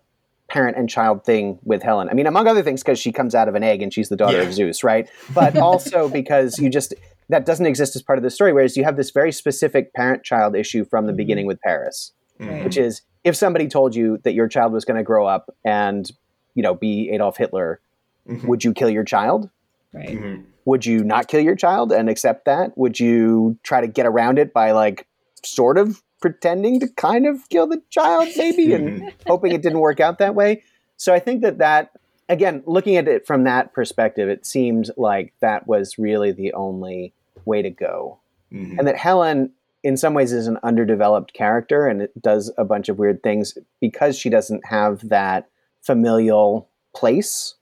[0.49, 2.09] parent and child thing with Helen.
[2.09, 4.17] I mean, among other things, because she comes out of an egg and she's the
[4.17, 4.49] daughter Yeah.
[4.49, 5.09] of Zeus, right?
[5.35, 6.93] But also because you just
[7.29, 8.53] that doesn't exist as part of the story.
[8.53, 11.17] Whereas you have this very specific parent-child issue from the Mhm.
[11.23, 12.65] beginning with Paris, Mm-hmm.
[12.65, 16.11] which is if somebody told you that your child was going to grow up and
[16.55, 17.81] you know be Adolf Hitler,
[18.29, 18.45] Mhm.
[18.49, 19.51] would you kill your child?
[19.93, 20.19] Right.
[20.67, 22.77] Would you not kill your child and accept that?
[22.77, 25.07] Would you try to get around it by like
[25.45, 30.01] sort of pretending to kind of kill the child maybe and hoping it didn't work
[30.01, 30.63] out that way?
[30.97, 31.91] So I think that that
[32.29, 37.13] again, looking at it from that perspective, it seemed like that was really the only
[37.45, 38.19] way to go.
[38.53, 38.79] Mhm.
[38.79, 42.89] And that Helen in some ways is an underdeveloped character and it does a bunch
[42.89, 45.49] of weird things because she doesn't have that
[45.83, 47.55] familial place.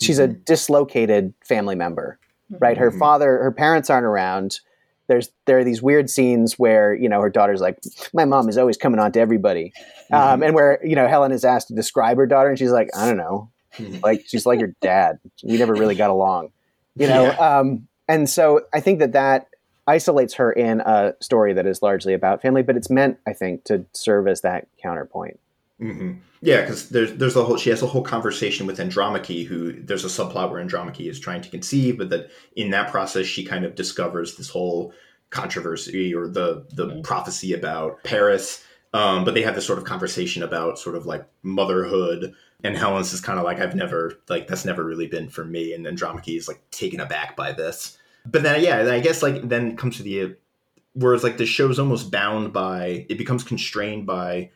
[0.00, 2.18] She's a dislocated family member,
[2.58, 2.76] right?
[2.78, 2.98] Her Mhm.
[2.98, 4.60] father, her parents aren't around.
[5.06, 7.78] There's there are these weird scenes where you know her daughter's like,
[8.14, 9.72] "My mom is always coming on to everybody,"
[10.12, 12.88] um, and where you know Helen is asked to describe her daughter, and she's like,
[12.96, 14.02] "I don't know, Mhm.
[14.02, 15.18] like she's like your dad.
[15.44, 16.50] We never really got along,
[16.96, 17.58] you know." Yeah.
[17.58, 19.46] Um, and so I think that that
[19.88, 23.64] isolates her in a story that is largely about family, but it's meant, I think,
[23.64, 25.40] to serve as that counterpoint.
[25.80, 26.12] Hmm
[26.42, 30.04] Yeah, because there's there's a whole she has a whole conversation with Andromache, who there's
[30.04, 33.64] a subplot where Andromache is trying to conceive, but that in that process she kind
[33.64, 34.92] of discovers this whole
[35.30, 37.02] controversy or the the Mhm.
[37.04, 38.64] prophecy about Paris.
[38.92, 43.12] Um, but they have this sort of conversation about sort of like motherhood, and Helen's
[43.12, 46.36] is kind of like I've never like that's never really been for me, and Andromache
[46.36, 47.96] is like taken aback by this.
[48.26, 50.34] But then yeah, I guess like then comes to the
[50.94, 54.50] whereas like the show's almost bound by it becomes constrained by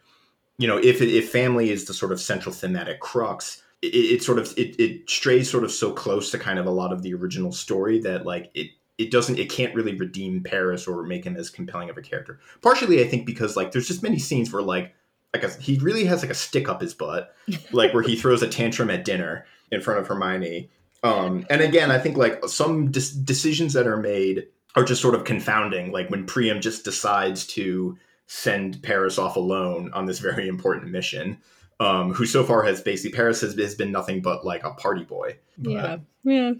[0.59, 4.39] you know if if family is the sort of central thematic crux it, it sort
[4.39, 7.15] of it, it strays sort of so close to kind of a lot of the
[7.15, 11.37] original story that like it it doesn't it can't really redeem paris or make him
[11.37, 12.39] as compelling of a character.
[12.63, 14.95] Partially i think because like there's just many scenes where like
[15.33, 17.35] like a, he really has like a stick up his butt
[17.73, 20.71] like where he throws a tantrum at dinner in front of hermione.
[21.03, 25.15] Um and again i think like some dis- decisions that are made are just sort
[25.15, 30.49] of confounding like when priam just decides to send Paris off alone on this very
[30.49, 31.39] important mission.
[31.81, 35.03] Um, who so far has basically Paris has, has been nothing but like a party
[35.05, 35.39] boy.
[35.59, 35.97] But- Yeah.
[36.25, 36.53] Yeah.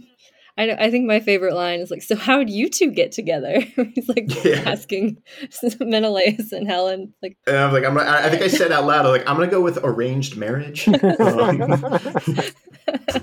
[0.57, 3.11] I know, I think my favorite line is like, "So how did you two get
[3.11, 3.59] together?"
[3.95, 4.63] He's like Yeah.
[4.67, 5.21] asking
[5.81, 8.85] Menelaus and Helen, like, And I'm like, I'm gonna, I I think I said out
[8.87, 10.87] loud, I'm like, I'm gonna go with arranged marriage.
[10.87, 11.61] Um,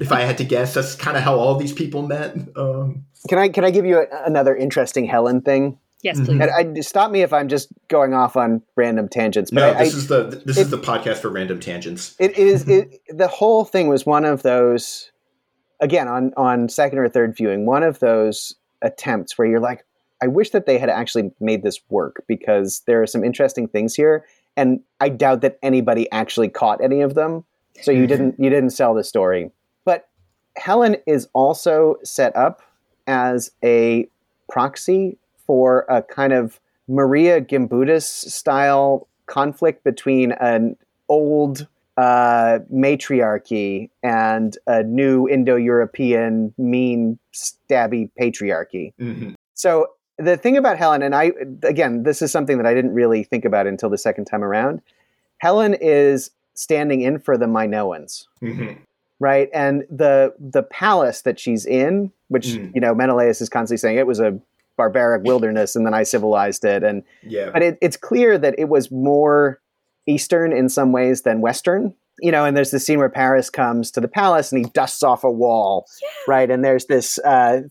[0.02, 2.36] if I had to guess, that's kind of how all these people met.
[2.58, 5.78] Um, Can I can I give you a, another interesting Helen thing?
[6.04, 6.26] "Yes, Mhm.
[6.26, 9.52] please." And I, stop me if I'm just going off on random tangents.
[9.52, 12.16] But no, I, this I- is the this it- is the podcast for random tangents.
[12.20, 15.12] it is it, the whole thing was one of those
[15.80, 19.84] again on on second or third viewing one of those attempts where you're like
[20.22, 23.96] i wish that they had actually made this work because there are some interesting things
[23.96, 24.24] here
[24.56, 27.44] and i doubt that anybody actually caught any of them
[27.82, 28.08] so you Mhm.
[28.10, 29.50] didn't you didn't sell the story
[29.86, 30.08] but
[30.56, 32.62] helen is also set up
[33.08, 34.08] as a
[34.50, 40.76] proxy for a kind of maria gimbutas style conflict between an
[41.10, 48.94] old uh, matriarchy and a new Indo-European mean stabby patriarchy.
[49.00, 49.36] Mhm.
[49.54, 53.24] So the thing about Helen, and I again, this is something that I didn't really
[53.24, 54.82] think about until the second time around.
[55.40, 58.78] Helen is standing in for the Minoans, Mhm.
[59.20, 59.50] right?
[59.54, 62.72] And the the palace that she's in, which Mm.
[62.76, 64.40] you know Menelaus is constantly saying it was a
[64.82, 67.50] barbaric wilderness, and then I civilized it, and Yeah.
[67.54, 69.60] but it, it's clear that it was more
[70.08, 71.94] Eastern in some ways than Western.
[72.20, 75.02] You know, and there's this scene where Paris comes to the palace and he dusts
[75.02, 75.86] off a wall,
[76.28, 76.50] right?
[76.52, 77.62] And there's this uh,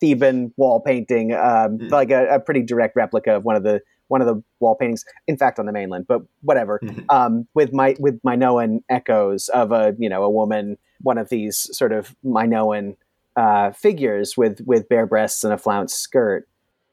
[0.00, 1.90] Theban wall painting, um, Mm.
[1.90, 5.04] like a, a pretty direct replica of one of the one of the wall paintings.
[5.26, 6.78] In fact, on the mainland, but whatever.
[6.82, 7.04] Mhm.
[7.08, 11.56] Um, with my with Minoan echoes of a you know a woman, one of these
[11.76, 12.96] sort of Minoan
[13.38, 16.48] uh, figures with with bare breasts and a flounced skirt.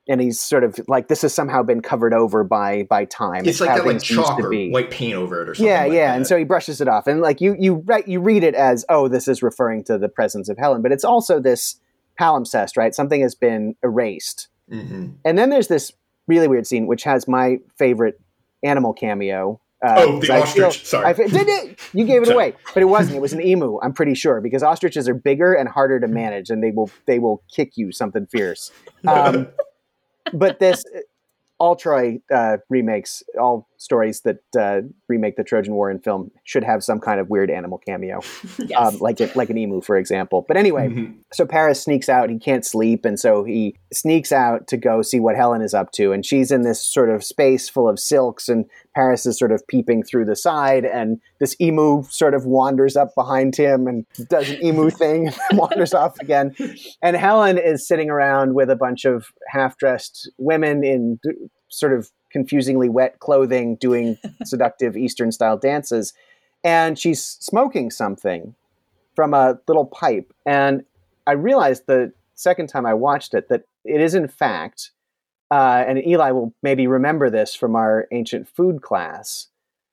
[0.07, 3.43] And he's sort of like this has somehow been covered over by by time.
[3.47, 5.65] It's like that, like chalk or white paint over it or something.
[5.73, 6.17] Yeah, like yeah, that.
[6.17, 8.85] and so he brushes it off, and like you, you write, you read it as,
[8.87, 11.79] oh, this is referring to the presence of Helen, but it's also this
[12.21, 12.93] palimpsest, right?
[12.93, 15.13] Something has been erased, Mhm.
[15.25, 15.91] and then there's this
[16.27, 18.21] really weird scene, which has my favorite
[18.63, 19.59] animal cameo.
[19.85, 20.85] Uh, Oh, the I feel- ostrich.
[20.87, 21.05] Sorry.
[21.05, 21.79] I fe- did it?
[21.93, 22.35] You gave it Sorry.
[22.35, 23.17] away, but it wasn't.
[23.17, 23.79] It was an emu.
[23.83, 27.19] I'm pretty sure because ostriches are bigger and harder to manage, and they will they
[27.19, 28.71] will kick you something fierce.
[29.07, 29.47] Um,
[30.33, 30.83] but this
[31.59, 36.63] all Troy uh, remakes, all stories that uh, remake the Trojan War in film should
[36.65, 38.19] have some kind of weird animal cameo,
[38.59, 38.71] yes.
[38.77, 40.43] um, like it, like an emu, for example.
[40.47, 41.15] But anyway, Mhm.
[41.31, 42.29] so Paris sneaks out.
[42.29, 45.91] He can't sleep, and so he sneaks out to go see what Helen is up
[45.93, 46.11] to.
[46.11, 49.65] And she's in this sort of space full of silks, and Paris is sort of
[49.67, 50.83] peeping through the side.
[50.85, 55.57] And this emu sort of wanders up behind him and does an emu thing, and
[55.59, 56.55] wanders off again.
[57.01, 61.19] And Helen is sitting around with a bunch of half-dressed women in
[61.69, 66.13] sort of confusingly wet clothing, doing seductive Eastern-style dances,
[66.65, 68.55] and she's smoking something
[69.15, 70.33] from a little pipe.
[70.45, 70.83] And
[71.25, 74.91] I realized the second time I watched it that it is in fact,
[75.49, 79.47] uh, and Eli will maybe remember this from our ancient food class,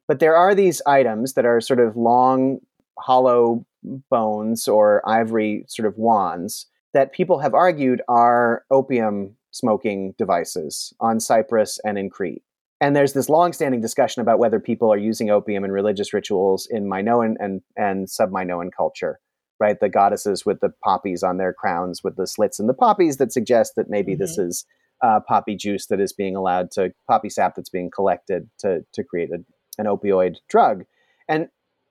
[0.08, 2.58] but there are these items that are sort of long,
[2.98, 3.64] hollow
[4.10, 11.20] bones or ivory sort of wands that people have argued are opium smoking devices on
[11.20, 12.42] Cyprus and in Crete.
[12.80, 16.88] And there's this long-standing discussion about whether people are using opium in religious rituals in
[16.88, 19.20] Minoan and, and sub-Minoan culture,
[19.60, 19.78] right?
[19.78, 23.32] The goddesses with the poppies on their crowns with the slits in the poppies that
[23.32, 24.22] suggest that maybe mm-hmm.
[24.22, 24.66] this is
[25.00, 29.04] uh, poppy juice that is being allowed to, poppy sap that's being collected to, to
[29.04, 29.44] create a,
[29.78, 30.84] an opioid drug.
[31.28, 31.48] And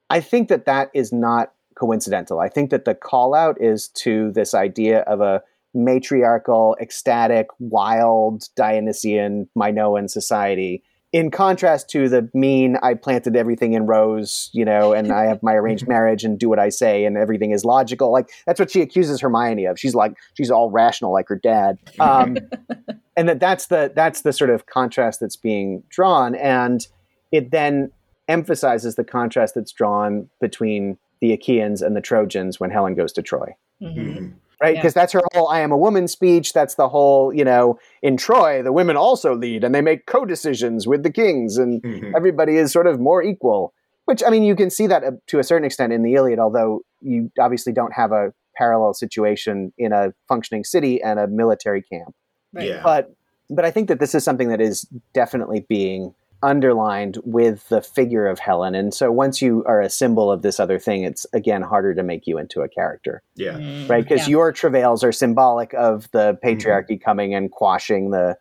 [0.09, 2.39] I think that that is not coincidental.
[2.39, 5.41] I think that the call out is to this idea of a
[5.73, 10.83] matriarchal, ecstatic, wild, Dionysian, Minoan society.
[11.13, 15.43] In contrast to the mean, I planted everything in rows, you know, and I have
[15.43, 18.11] my arranged marriage and do what I say and everything is logical.
[18.11, 19.77] Like that's what she accuses Hermione of.
[19.77, 22.37] She's like she's all rational like her dad, um,
[23.17, 26.87] and that that's the that's the sort of contrast that's being drawn, and
[27.33, 27.91] it then
[28.29, 33.21] emphasizes the contrast that's drawn between the Achaeans and the Trojans when Helen goes to
[33.21, 33.53] Troy.
[33.81, 33.99] Mm-hmm.
[33.99, 34.27] mm-hmm
[34.61, 34.75] right?
[34.75, 35.01] Because yeah.
[35.01, 36.53] that's her whole "I am a woman" speech.
[36.53, 40.87] That's the whole, you know, in Troy, the women also lead and they make co-decisions
[40.87, 42.13] with the kings, and mm-hmm.
[42.15, 43.73] everybody is sort of more equal.
[44.05, 46.39] Which I mean, you can see that uh, to a certain extent in the Iliad,
[46.39, 51.81] although you obviously don't have a parallel situation in a functioning city and a military
[51.81, 52.13] camp.
[52.53, 52.67] Right.
[52.67, 52.81] Yeah.
[52.83, 53.13] But
[53.49, 58.27] but I think that this is something that is definitely being underlined with the figure
[58.27, 58.75] of Helen.
[58.75, 62.03] And so once you are a symbol of this other thing, it's again harder to
[62.03, 63.21] make you into a character.
[63.35, 63.53] Yeah.
[63.53, 64.03] Mm, right?
[64.03, 64.31] Because yeah.
[64.31, 67.03] your travails are symbolic of the patriarchy mm-hmm.
[67.03, 68.37] coming and quashing the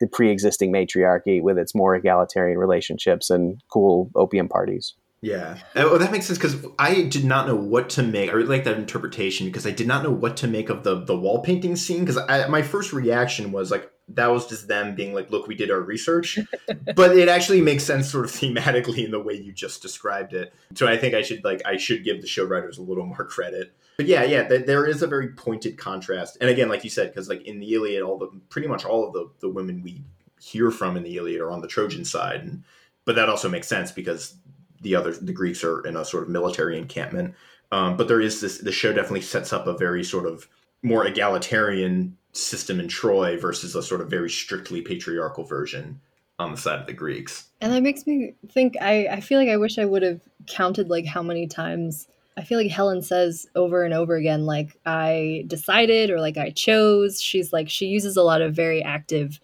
[0.00, 4.94] the pre-existing matriarchy with its more egalitarian relationships and cool opium parties.
[5.20, 5.58] Yeah.
[5.76, 8.28] Oh, that makes sense because I did not know what to make.
[8.30, 11.04] I really like that interpretation because I did not know what to make of the
[11.04, 15.14] the wall painting scene because my first reaction was like, that was just them being
[15.14, 16.38] like, look, we did our research.
[16.96, 20.52] but it actually makes sense sort of thematically in the way you just described it.
[20.74, 23.24] So I think I should like I should give the show writers a little more
[23.24, 23.74] credit.
[23.96, 26.38] But yeah, yeah, th- there is a very pointed contrast.
[26.40, 29.06] And again, like you said, because like in the Iliad, all the pretty much all
[29.06, 30.02] of the, the women we
[30.40, 32.40] hear from in the Iliad are on the Trojan side.
[32.40, 32.64] And
[33.04, 34.34] but that also makes sense because
[34.80, 37.34] the other the Greeks are in a sort of military encampment.
[37.70, 40.48] Um, but there is this the show definitely sets up a very sort of
[40.82, 46.00] more egalitarian system in Troy versus a sort of very strictly patriarchal version
[46.38, 47.48] on the side of the Greeks.
[47.60, 50.88] And that makes me think I, I feel like I wish I would have counted
[50.88, 55.44] like how many times I feel like Helen says over and over again, like I
[55.46, 57.20] decided or like I chose.
[57.20, 59.38] She's like she uses a lot of very active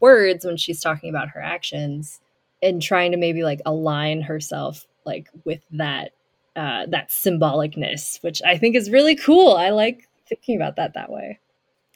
[0.00, 2.20] words when she's talking about her actions
[2.62, 6.12] and trying to maybe like align herself like with that
[6.54, 9.54] uh that symbolicness, which I think is really cool.
[9.56, 11.38] I like thinking about that that way.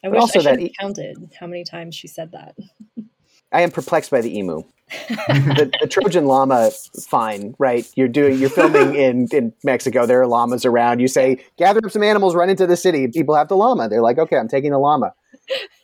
[0.04, 2.56] I but wish also I that counted how many times she said that.
[3.52, 4.62] I am perplexed by the emu.
[5.08, 6.70] the, the, Trojan llama,
[7.06, 7.88] fine, right?
[7.94, 10.04] You're doing, you're filming in in Mexico.
[10.04, 10.98] There are llamas around.
[10.98, 13.06] You say, gather up some animals, run into the city.
[13.06, 13.88] People have the llama.
[13.88, 15.14] They're like, okay, I'm taking the llama.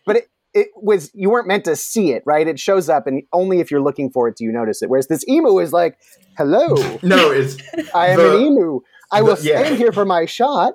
[0.06, 2.48] But it, it was you weren't meant to see it, right?
[2.48, 4.90] It shows up, and only if you're looking for it do you notice it.
[4.90, 5.98] Whereas this emu is like,
[6.36, 7.56] hello, no, it's
[7.94, 8.80] I am the, an emu.
[9.12, 9.60] I will the, yeah.
[9.60, 10.74] stand here for my shot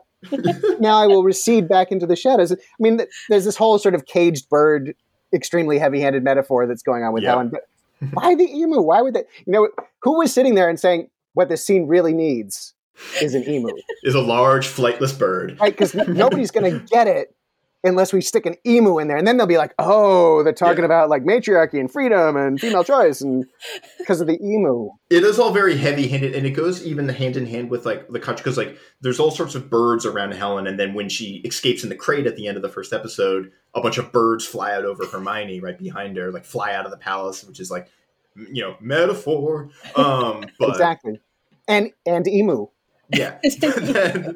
[0.79, 2.51] now I will recede back into the shadows.
[2.51, 4.95] I mean, there's this whole sort of caged bird,
[5.33, 7.49] extremely heavy-handed metaphor that's going on with Helen.
[7.49, 7.67] But
[8.13, 8.81] why the emu?
[8.81, 9.23] Why would they?
[9.45, 9.69] You know,
[10.01, 12.73] who was sitting there and saying what this scene really needs
[13.21, 13.69] is an emu?
[14.03, 15.71] Is a large flightless bird, right?
[15.71, 17.35] Because nobody's going to get it
[17.83, 19.17] unless we stick an emu in there.
[19.17, 20.85] And then they'll be like oh they're talking yeah.
[20.85, 23.45] about like matriarchy and freedom and female choice and
[23.97, 24.89] because of the emu.
[25.09, 28.07] It is all very heavy handed and it goes even hand in hand with like
[28.09, 31.41] the country because like there's all sorts of birds around helen and then when she
[31.45, 34.45] escapes in the crate at the end of the first episode a bunch of birds
[34.45, 37.71] fly out over hermione right behind her like fly out of the palace which is
[37.71, 37.89] like
[38.35, 39.69] you know metaphor.
[39.95, 41.19] Um but exactly.
[41.67, 42.67] And and emu
[43.13, 43.37] yeah.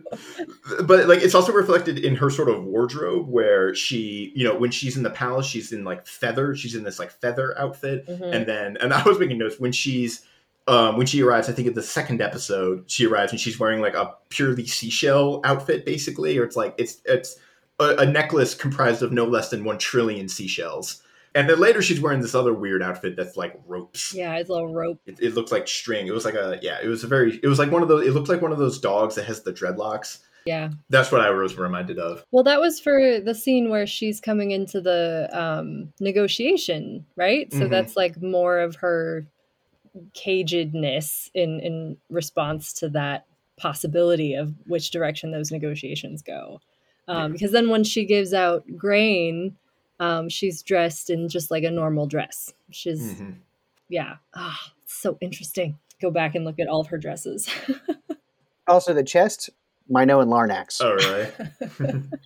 [0.84, 4.72] But like it's also reflected in her sort of wardrobe where she you know when
[4.72, 8.08] she's in the palace she's in like feather she's in this like feather outfit.
[8.08, 8.24] Mm-hmm.
[8.24, 10.26] and then and i was making notes when she's
[10.68, 13.82] um when she arrives i think in the second episode she arrives and she's wearing
[13.82, 17.38] like a purely seashell outfit basically or it's like it's it's
[17.80, 21.02] a, a necklace comprised of no less than one trillion seashells
[21.36, 24.14] and then later she's wearing this other weird outfit that's like ropes.
[24.14, 25.00] Yeah, it's a little rope.
[25.06, 26.08] It, it looks like string.
[26.08, 26.80] It was like a yeah.
[26.82, 27.40] It was a very.
[27.44, 28.08] It was like one of those.
[28.08, 30.20] It looked like one of those dogs that has the dreadlocks.
[30.46, 30.70] Yeah.
[30.90, 32.24] That's what I was reminded of.
[32.32, 37.52] Well, that was for the scene where she's coming into the um, negotiation, right?
[37.52, 37.70] So mm-hmm.
[37.70, 39.26] that's like more of her
[40.14, 43.26] cagedness in in response to that
[43.58, 46.62] possibility of which direction those negotiations go.
[47.08, 49.56] Um, because then when she gives out grain,
[50.00, 52.54] um, she's dressed in just like a normal dress.
[52.72, 53.32] She's, Mm-hmm.
[53.90, 55.78] yeah, ah, so interesting.
[56.02, 57.50] Go back and look at all of her dresses.
[58.68, 59.52] Also, the chest,
[59.88, 60.82] Minoan Larnax.
[60.82, 62.02] Oh, really?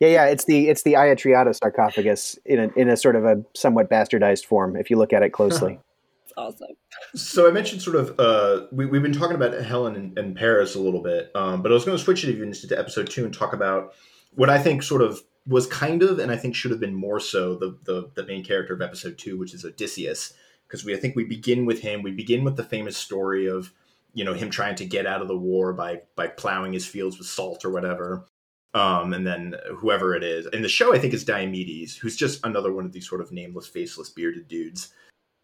[0.00, 3.24] Yeah, yeah, it's the it's the Ayia Triada sarcophagus in a in a sort of
[3.24, 5.78] a somewhat bastardized form if you look at it closely.
[6.24, 6.68] it's awesome.
[7.14, 10.74] So I mentioned sort of uh, we we've been talking about Helen and, and Paris
[10.74, 13.24] a little bit, um, but I was going to switch it even to episode two
[13.24, 13.92] and talk about
[14.34, 17.20] what I think sort of was kind of, and I think should have been more
[17.20, 20.34] so the the, the main character of episode two, which is Odysseus,
[20.66, 22.02] because we I think we begin with him.
[22.02, 23.72] We begin with the famous story of
[24.12, 27.18] you know him trying to get out of the war by by plowing his fields
[27.18, 28.26] with salt or whatever.
[28.72, 32.44] Um, and then whoever it is in the show, I think is Diomedes, who's just
[32.44, 34.92] another one of these sort of nameless, faceless, bearded dudes.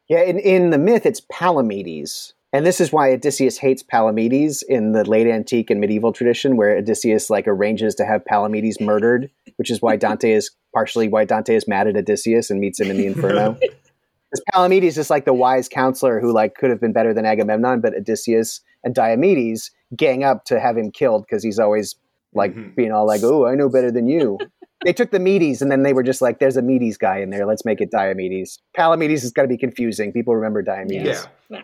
[0.08, 2.32] Yeah, in, in the myth, it's Palamedes.
[2.52, 6.76] And this is why Odysseus hates Palamedes in the late antique and medieval tradition, where
[6.76, 11.54] Odysseus like arranges to have Palamedes murdered, which is why Dante is partially why Dante
[11.54, 13.52] is mad at Odysseus and meets him in the Inferno.
[13.60, 17.80] Because Palamedes is like the wise counselor who like could have been better than Agamemnon,
[17.80, 21.94] but Odysseus and Diomedes gang up to have him killed because he's always
[22.34, 22.74] like Mhm.
[22.76, 24.38] being all like, "Oh, I know better than you."
[24.84, 27.30] they took the Medes and then they were just like, "There's a Medes guy in
[27.30, 27.46] there.
[27.46, 30.12] Let's make it Diomedes." Palamedes is going to be confusing.
[30.12, 31.26] People remember Diomedes.
[31.50, 31.62] Yeah.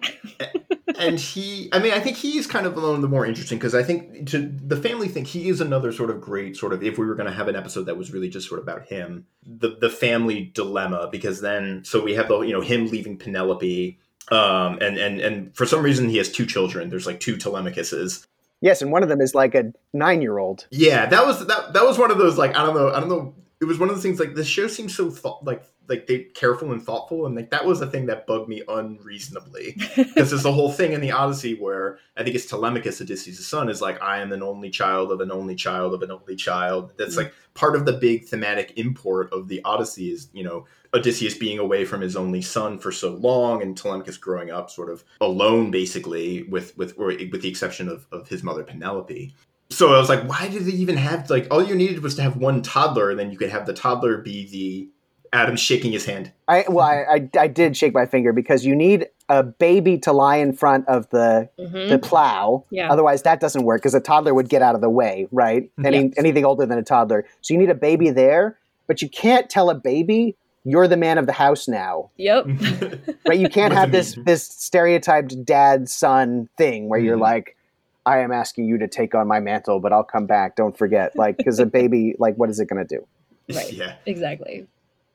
[0.99, 3.75] and he i mean i think he's kind of one of the more interesting because
[3.75, 6.99] i think to the family thing he is another sort of great sort of if
[6.99, 9.27] we were going to have an episode that was really just sort of about him
[9.45, 13.99] the the family dilemma because then so we have the you know him leaving penelope
[14.31, 18.27] um and and and for some reason he has two children there's like two telemachuses
[18.67, 20.67] Yes, and one of them is like a nine-year-old.
[20.71, 23.09] yeah that was that that was one of those like i don't know i don't
[23.09, 26.07] know it was one of those things like the show seems so thought like like
[26.09, 30.31] they careful and thoughtful and like that was the thing that bugged me unreasonably because
[30.31, 33.81] there's the whole thing in the Odyssey where I think it's Telemachus, Odysseus' son, is
[33.81, 36.93] like, I am an only child of an only child of an only child.
[36.99, 37.19] That's Mm.
[37.19, 40.67] like part of the big thematic import of the Odyssey is, you know,
[40.97, 44.91] Odysseus being away from his only son for so long and Telemachus growing up sort
[44.91, 49.33] of alone, basically, with with or with the exception of, of his mother Penelope.
[49.71, 52.23] So I was like, why did they even have like all you needed was to
[52.23, 54.89] have one toddler, and then you could have the toddler be the
[55.33, 56.33] Adam shaking his hand.
[56.49, 60.13] I well, I, I I did shake my finger because you need a baby to
[60.13, 61.89] lie in front of the Mhm.
[61.89, 62.65] the plow.
[62.71, 62.91] Yeah.
[62.93, 65.69] Otherwise, that doesn't work because a toddler would get out of the way, right?
[65.85, 67.27] Any anything older than a toddler.
[67.43, 70.37] So you need a baby there, but you can't tell a baby
[70.67, 72.47] you're the man of the house now, Yep.
[73.29, 73.39] right?
[73.39, 77.21] You can't have this this stereotyped dad son thing where you're Mhm.
[77.23, 77.57] like.
[78.05, 80.55] I am asking you to take on my mantle, but I'll come back.
[80.55, 83.05] Don't forget, like, because a baby, like, what is it going to do?
[83.53, 83.73] Right.
[83.83, 83.95] yeah.
[84.07, 84.65] exactly.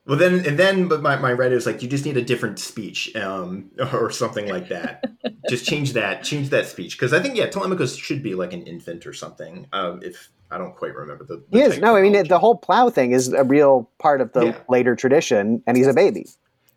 [0.06, 2.60] Well, then, and then, but my, my writer is like, you just need a different
[2.60, 5.06] speech, um, or something like that.
[5.50, 8.64] just change that, change that speech, because I think yeah, Telemachus should be like an
[8.64, 9.68] infant or something.
[9.72, 11.44] Um, if I don't quite remember the.
[11.50, 11.80] the He is.
[11.80, 14.58] No, I mean, the whole plow thing is a real part of the Yeah.
[14.70, 16.28] later tradition, and he's a baby.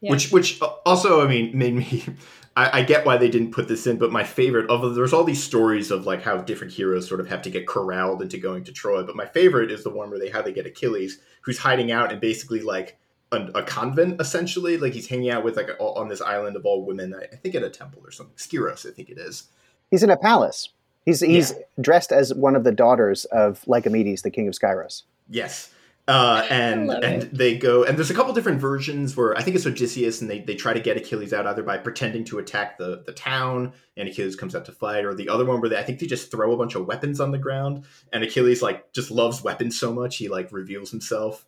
[0.00, 0.10] Yeah.
[0.12, 2.04] Which, which also, I mean, made me.
[2.56, 5.24] I, I get why they didn't put this in, but my favorite of there's all
[5.24, 8.62] these stories of like how different heroes sort of have to get corralled into going
[8.64, 9.02] to Troy.
[9.02, 12.12] But my favorite is the one where they how they get Achilles, who's hiding out
[12.12, 12.96] in basically like
[13.32, 14.76] a, a convent essentially.
[14.76, 17.12] Like he's hanging out with like a, on this island of all women.
[17.12, 18.36] I, I think at a temple or something.
[18.36, 19.48] Skyros, I think it is.
[19.90, 20.68] He's in a palace.
[21.04, 25.02] He's he's dressed as one of the daughters of Lycomedes, the king of Skyros.
[25.28, 25.70] Yes.
[26.06, 27.34] Uh, and and it.
[27.34, 30.40] they go and there's a couple different versions where I think it's Odysseus and they,
[30.40, 34.06] they try to get Achilles out either by pretending to attack the, the town and
[34.06, 36.30] Achilles comes out to fight or the other one where they I think they just
[36.30, 39.94] throw a bunch of weapons on the ground and Achilles like just loves weapons so
[39.94, 41.46] much he like reveals himself.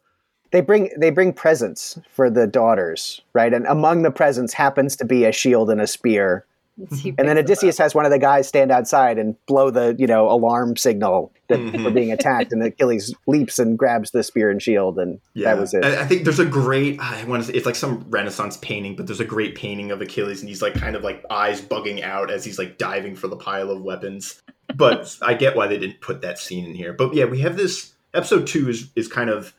[0.52, 3.52] They bring they bring presents for the daughters, right?
[3.52, 6.46] And among the presents happens to be a shield and a spear.
[6.82, 9.94] It's- he And then Odysseus has one of the guys stand outside and blow the
[9.98, 11.84] you know alarm signal that Mhm.
[11.84, 15.72] we're being attacked, and Achilles leaps and grabs the spear and shield, and that was
[15.74, 15.84] it.
[15.84, 18.94] I, I think there's a great I want to say it's like some Renaissance painting,
[18.96, 22.02] but there's a great painting of Achilles and he's like kind of like eyes bugging
[22.02, 24.42] out as he's like diving for the pile of weapons.
[24.74, 26.92] But I get why they didn't put that scene in here.
[26.92, 29.54] But yeah, we have this episode two is is kind of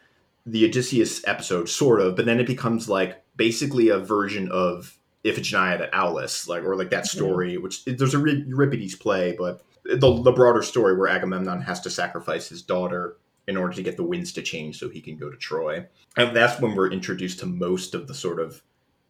[0.45, 4.96] the Odysseus episode, sort of, but then it becomes like basically a version of
[5.27, 10.21] Iphigenia to Aulis, like or like that story, which there's a Euripides play, but the,
[10.21, 13.17] the broader story where Agamemnon has to sacrifice his daughter
[13.47, 15.85] in order to get the winds to change so he can go to Troy.
[16.17, 18.61] And that's when we're introduced to most of the sort of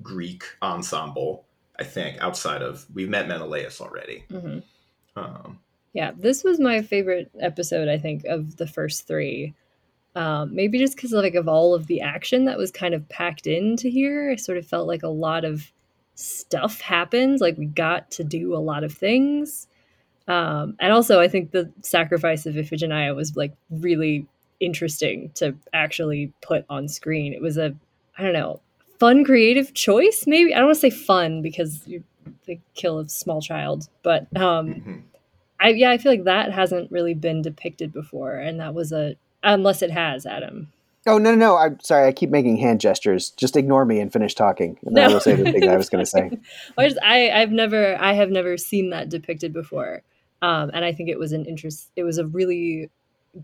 [0.04, 1.46] Greek ensemble,
[1.80, 4.26] I think, outside of we've met Menelaus already.
[4.30, 4.64] Mhm.
[5.16, 5.60] Um,
[5.94, 7.88] Yeah, this was my favorite episode.
[7.88, 9.56] I think of the first three.
[10.16, 13.48] Um, maybe just because like of all of the action that was kind of packed
[13.48, 15.72] into here, I sort of felt like a lot of
[16.18, 17.42] stuff happens.
[17.42, 19.68] Like we got to do a lot of things,
[20.28, 24.26] um, and also I think the sacrifice of Iphigenia was like really
[24.60, 27.34] interesting to actually put on screen.
[27.34, 27.76] It was a,
[28.18, 28.60] I don't know,
[29.00, 30.26] fun creative choice.
[30.26, 32.04] Maybe I don't want to say fun because you
[32.46, 34.96] the kill a small child, but um, mm-hmm.
[35.60, 39.16] I yeah, I feel like that hasn't really been depicted before, and that was a
[39.44, 40.72] unless it has, Adam.
[41.06, 41.58] Oh no, no, no!
[41.58, 42.08] I'm sorry.
[42.08, 43.30] I keep making hand gestures.
[43.32, 45.10] Just ignore me and finish talking, and then no.
[45.10, 46.32] I will say the thing that I was going to say.
[46.78, 50.02] I, just, I, I've never, I have never seen that depicted before,
[50.42, 51.92] um, and I think it was an interest.
[51.96, 52.90] It was a really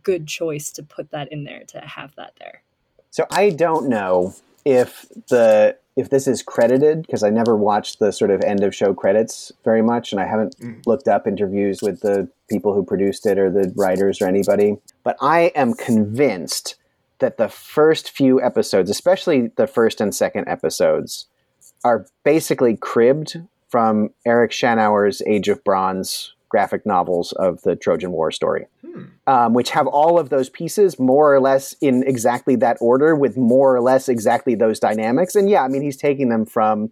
[0.01, 2.63] good choice to put that in there to have that there.
[3.11, 4.33] So I don't know
[4.65, 8.73] if the if this is credited because I never watched the sort of end of
[8.73, 10.85] show credits very much, and I haven't mm.
[10.85, 14.77] looked up interviews with the people who produced it or the writers or anybody.
[15.03, 16.75] But I am convinced
[17.23, 21.25] that the first few episodes, especially the first and second episodes,
[21.85, 23.37] are basically cribbed
[23.69, 29.05] from Eric Shanower's Age of Bronze graphic novels of the Trojan War story, hmm.
[29.25, 33.37] um, which have all of those pieces more or less in exactly that order with
[33.37, 35.33] more or less exactly those dynamics.
[35.33, 36.91] And yeah, I mean, he's taking them from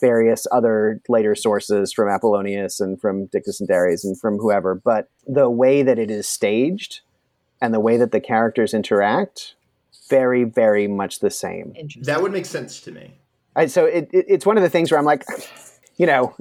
[0.00, 5.08] various other later sources from Apollonius and from Dictys and Dares and from whoever, but
[5.26, 7.00] the way that it is staged
[7.60, 9.54] and the way that the characters interact,
[10.08, 11.74] very, very much the same.
[12.02, 13.14] That would make sense to me.
[13.56, 15.24] I, so it, it, it's one of the things where I'm like,
[15.96, 16.34] you know,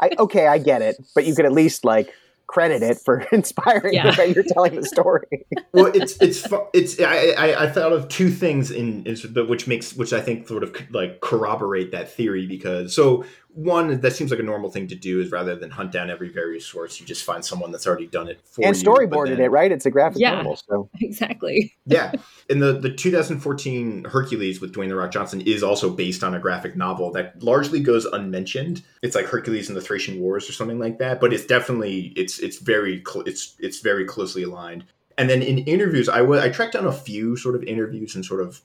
[0.00, 2.12] I, okay, I get it, but you could at least like
[2.50, 4.10] credit it for inspiring yeah.
[4.10, 5.46] the way you're telling the story.
[5.72, 9.16] well, it's it's it's I, I, I thought of two things in, in
[9.46, 14.12] which makes which I think sort of like corroborate that theory because so one that
[14.12, 17.00] seems like a normal thing to do is rather than hunt down every various source,
[17.00, 18.90] you just find someone that's already done it for and you.
[18.92, 19.72] And storyboarded then, it, right?
[19.72, 21.74] It's a graphic yeah, novel, so exactly.
[21.86, 22.12] yeah,
[22.48, 26.38] and the the 2014 Hercules with Dwayne the Rock Johnson is also based on a
[26.38, 28.82] graphic novel that largely goes unmentioned.
[29.02, 32.38] It's like Hercules and the Thracian Wars or something like that, but it's definitely it's
[32.38, 34.84] it's very cl- it's it's very closely aligned.
[35.18, 38.40] And then in interviews, I I tracked down a few sort of interviews and sort
[38.40, 38.60] of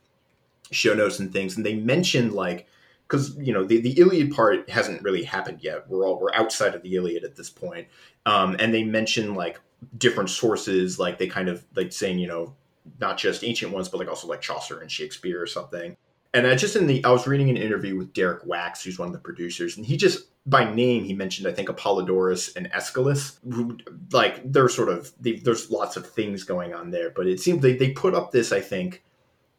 [0.71, 2.67] show notes and things, and they mentioned like
[3.07, 5.87] because you know the, the Iliad part hasn't really happened yet.
[5.89, 7.87] We're all we're outside of the Iliad at this point.
[8.25, 9.59] Um, and they mention like
[9.97, 12.55] different sources, like they kind of like saying you know
[12.99, 15.95] not just ancient ones, but like also like Chaucer and Shakespeare or something.
[16.33, 19.07] And I just in the I was reading an interview with Derek Wax, who's one
[19.07, 23.39] of the producers, and he just by name he mentioned I think Apollodorus and Aeschylus.
[23.51, 23.77] Who,
[24.11, 27.61] like they're sort of they, there's lots of things going on there, but it seems
[27.61, 29.03] they they put up this I think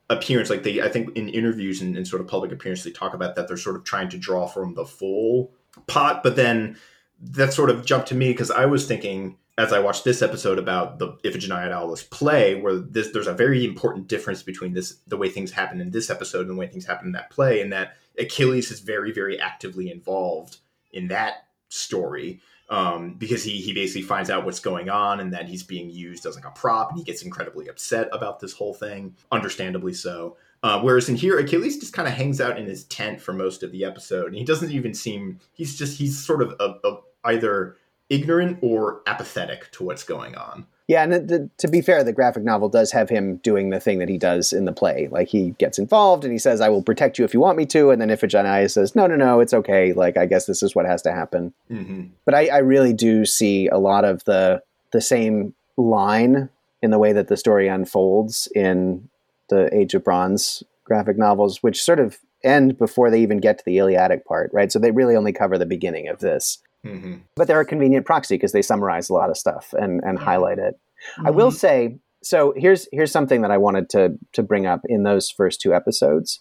[0.09, 3.15] appearance like they i think in interviews and, and, sort of public appearance they talk
[3.15, 5.51] about that they're sort of trying to draw from the full
[5.87, 6.77] pot but then
[7.21, 10.59] that sort of jumped to me because i was thinking as i watched this episode
[10.59, 15.17] about the iphigenia aulis play where this, there's a very important difference between this the
[15.17, 17.73] way things happen in this episode and the way things happen in that play and
[17.73, 20.59] that achilles is very very actively involved
[20.93, 25.49] in that story um, because he he basically finds out what's going on and that
[25.49, 28.75] he's being used as like a prop, and he gets incredibly upset about this whole
[28.75, 30.37] thing, understandably so.
[30.63, 33.63] Uh, whereas in here, Achilles just kind of hangs out in his tent for most
[33.63, 36.97] of the episode, and he doesn't even seem he's just he's sort of a, a,
[37.25, 37.77] either
[38.09, 40.67] ignorant or apathetic to what's going on.
[40.89, 43.99] Yeah, and to, to, be fair, the graphic novel does have him doing the thing
[43.99, 45.09] that he does in the play.
[45.11, 47.67] Like he gets involved and he says, "I will protect you if you want me
[47.67, 49.93] to," and then Iphigenia says, "No, no, no, it's okay.
[49.93, 52.05] Like I guess this is what has to happen." Mm-hmm.
[52.25, 56.51] But I, I really do see a lot of the the same line
[56.83, 59.09] in the way that the story unfolds in
[59.49, 63.65] the Age of Bronze graphic novels, which sort of end before they even get to
[63.65, 64.71] the Iliadic part, right?
[64.71, 66.59] So they really only cover the beginning of this.
[66.87, 67.15] Mm-hmm.
[67.35, 70.59] But they're a convenient proxy because they summarize a lot of stuff and, and highlight
[70.59, 70.75] it.
[70.75, 71.27] Mm-hmm.
[71.27, 71.57] I will mm-hmm.
[71.57, 72.55] say so.
[72.57, 76.41] Here's here's something that I wanted to to bring up in those first two episodes: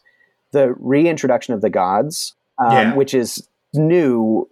[0.51, 2.95] the reintroduction of the gods, um, yeah.
[2.95, 4.47] which is new,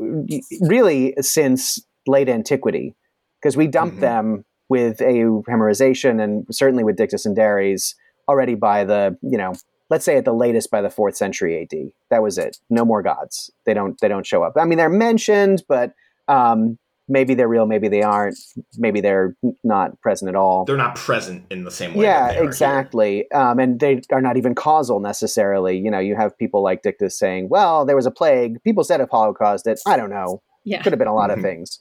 [0.62, 2.96] really since late antiquity,
[3.42, 4.02] because we dumped mm-hmm.
[4.02, 7.96] them with a euhemerization and certainly with Dictys and Dares
[8.28, 9.54] already by the you know
[9.90, 11.92] let's say at the latest by the fourth century AD.
[12.10, 12.58] That was it.
[12.70, 13.52] No more gods.
[13.66, 14.54] They don't they don't show up.
[14.58, 15.94] I mean, they're mentioned, but
[16.28, 16.78] um,
[17.08, 18.38] maybe they're real, maybe they aren't.
[18.78, 20.66] Maybe they're not present at all.
[20.66, 22.06] They're not present in the same way.
[22.06, 23.30] Yeah, exactly.
[23.32, 25.78] Um, and they are not even causal necessarily.
[25.78, 28.64] You know, you have people like Dictys saying, "Well, there was a plague.
[28.64, 29.80] People said Apollo caused it.
[29.86, 30.42] I don't know.
[30.64, 31.80] Yeah, could have been a lot of things."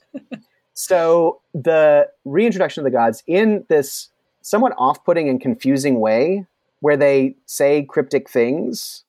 [0.73, 4.09] so the reintroduction of the gods in this
[4.41, 6.45] somewhat off-putting and confusing way
[6.83, 9.05] where they say cryptic things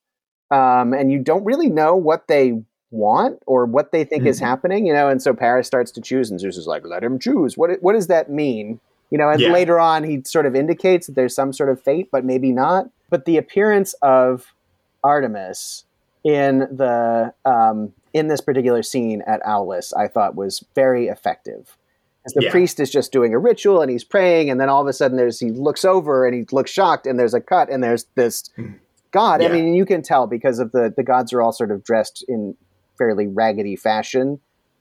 [0.52, 2.62] um, and you don't really know what they
[2.92, 4.28] want or what they think mm-hmm.
[4.28, 5.08] is happening, you know.
[5.08, 7.94] And so Paris starts to choose, and Zeus is like, "Let him choose." What what
[7.94, 8.78] does that mean?
[9.10, 9.50] You know, and yeah.
[9.50, 12.90] later on, he sort of indicates that there's some sort of fate, but maybe not.
[13.10, 14.54] But the appearance of
[15.02, 15.84] Artemis
[16.22, 21.76] in the um, in this particular scene at Aulis, I thought was very effective
[22.24, 22.50] Because the Yeah.
[22.52, 25.18] priest is just doing a ritual and he's praying, and then all of a sudden
[25.18, 28.44] there's he looks over and he looks shocked, and there's a cut, and there's this
[28.56, 28.78] Mhm.
[29.10, 29.42] god.
[29.42, 32.24] I mean, you can tell because of the the gods are all sort of dressed
[32.26, 32.56] in
[32.96, 34.40] fairly raggedy fashion,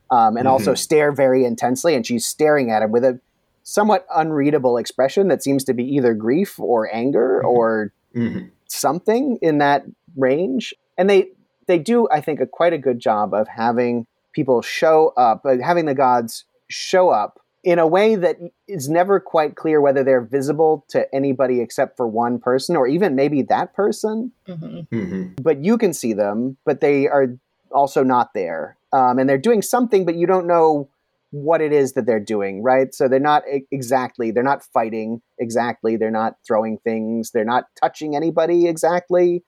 [0.09, 0.77] um, and also Mhm.
[0.77, 3.19] stare very intensely, and she's staring at him with a
[3.63, 7.49] somewhat unreadable expression that seems to be either grief or anger Mhm.
[7.49, 8.49] or Mhm.
[8.67, 9.85] something in that
[10.15, 10.73] range.
[10.97, 11.31] And they
[11.67, 15.85] they do, I think, a quite a good job of having people show up, having
[15.85, 16.43] the gods
[16.73, 21.61] show up in a way that is never quite clear whether they're visible to anybody
[21.61, 24.31] except for one person or even maybe that person.
[24.47, 24.87] Mhm.
[24.89, 25.41] Mhm.
[25.41, 27.27] But you can see them, but they are
[27.71, 28.75] also not there.
[28.91, 30.89] Um, and they're doing something, but you don't know
[31.31, 32.93] what it is that they're doing, right?
[32.93, 38.15] So they're not exactly, they're not fighting exactly, they're not throwing things, they're not touching
[38.15, 39.43] anybody exactly,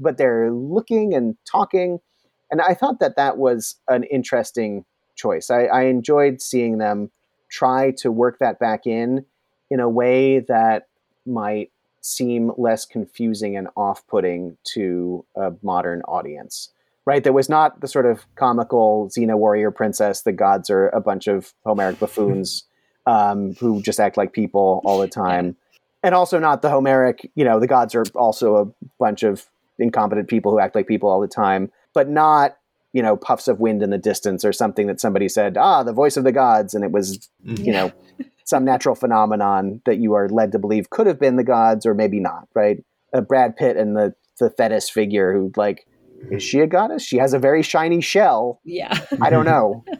[0.00, 2.00] but they're looking and talking.
[2.50, 4.84] And I thought that that was an interesting
[5.18, 5.50] choice.
[5.50, 7.10] I, I enjoyed seeing them
[7.50, 9.24] try to work that back in
[9.70, 10.88] in a way that
[11.26, 16.70] might seem less confusing and off-putting to a modern audience
[17.04, 21.00] right there was not the sort of comical xena warrior princess the gods are a
[21.00, 22.64] bunch of homeric buffoons
[23.06, 25.56] um, who just act like people all the time
[26.02, 29.46] and also not the homeric you know the gods are also a bunch of
[29.78, 32.56] incompetent people who act like people all the time but not
[32.92, 35.92] you know puffs of wind in the distance or something that somebody said ah the
[35.92, 37.64] voice of the gods and it was Mhm.
[37.66, 37.92] you know
[38.44, 41.94] some natural phenomenon that you are led to believe could have been the gods or
[41.94, 42.78] maybe not right
[43.12, 45.86] uh, brad pitt and the the thetis figure who like
[46.30, 48.98] is she a goddess she has a very shiny shell Yeah.
[49.20, 49.84] i don't know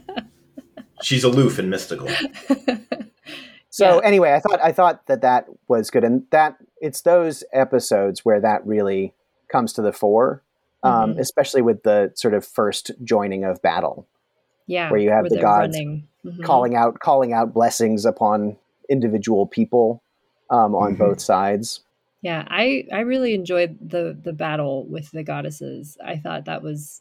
[1.01, 2.09] She's aloof and mystical.
[3.71, 4.01] so Yeah.
[4.05, 8.41] anyway i thought i thought that that was good and that it's those episodes where
[8.41, 9.15] that really
[9.53, 10.43] comes to the fore
[10.83, 11.19] um, Mhm.
[11.19, 14.07] especially with the sort of first joining of battle
[14.67, 14.91] Yeah.
[14.91, 16.09] Where you have the they're gods running.
[16.25, 16.43] Mhm.
[16.43, 18.57] calling out calling out blessings upon
[18.89, 20.03] individual people
[20.51, 20.99] um, on Mhm.
[20.99, 21.81] both sides
[22.23, 25.97] Yeah, I I really enjoyed the the battle with the goddesses.
[26.05, 27.01] I thought that was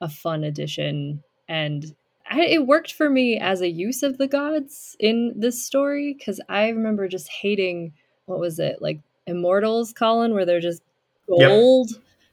[0.00, 1.94] a fun addition, and
[2.30, 6.40] I, it worked for me as a use of the gods in this story because
[6.48, 7.92] I remember just hating
[8.26, 10.82] what was it like Immortals, Colin, where they're just
[11.28, 11.50] Yep.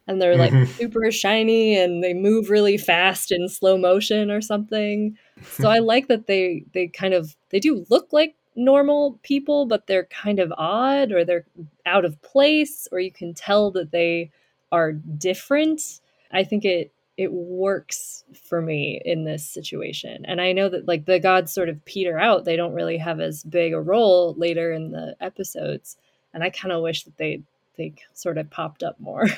[0.10, 0.68] And they're like Mhm.
[0.78, 5.16] super shiny and they move really fast in slow motion or something.
[5.52, 9.86] So I like that they they kind of they do look like normal people, but
[9.88, 11.46] they're kind of odd or they're
[11.86, 14.32] out of place, or you can tell that they
[14.72, 16.02] are different.
[16.32, 20.26] I think it it works for me in this situation.
[20.26, 22.46] And I know that like the gods sort of peter out.
[22.46, 25.98] They don't really have as big a role later in the episodes.
[26.34, 27.42] And I kind of wish that they
[27.80, 29.26] they sort of popped up more.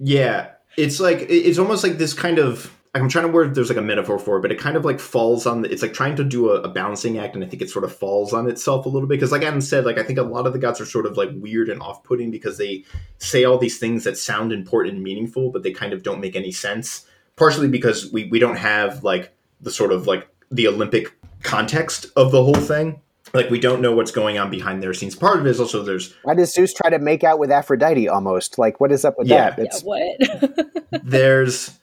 [0.00, 2.74] Yeah, it's like it's almost like this kind of.
[2.94, 4.98] I'm trying to word there's like a metaphor for it, but it kind of like
[4.98, 5.62] falls on.
[5.62, 7.84] The, it's like trying to do a, a balancing act, and I think it sort
[7.84, 10.22] of falls on itself a little bit because, like Adam said, like I think a
[10.22, 12.84] lot of the gods are sort of like weird and off-putting because they
[13.18, 16.36] say all these things that sound important and meaningful, but they kind of don't make
[16.36, 17.06] any sense.
[17.36, 22.30] Partially because we we don't have like the sort of like the Olympic context of
[22.32, 23.00] the whole thing.
[23.34, 25.14] Like we don't know what's going on behind their scenes.
[25.14, 28.08] Part of it is also there's Why does Zeus try to make out with Aphrodite
[28.08, 28.58] almost?
[28.58, 29.50] Like, what is up with Yeah.
[29.50, 29.68] that?
[29.72, 31.02] yeah, what?
[31.04, 31.78] there's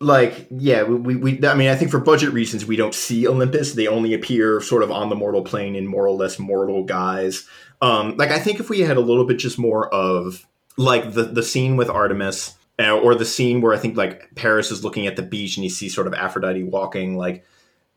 [0.00, 3.72] like yeah we, we i mean i think for budget reasons we don't see olympus
[3.72, 7.48] they only appear sort of on the mortal plane in more or less mortal guise
[7.82, 10.46] um like i think if we had a little bit just more of
[10.76, 14.70] like the the scene with artemis uh, or the scene where i think like paris
[14.70, 17.44] is looking at the beach and you see sort of aphrodite walking like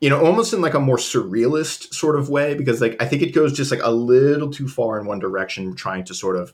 [0.02, 3.22] you know almost in like a more surrealist sort of way because like i think
[3.22, 6.54] it goes just like a little too far in one direction trying to sort of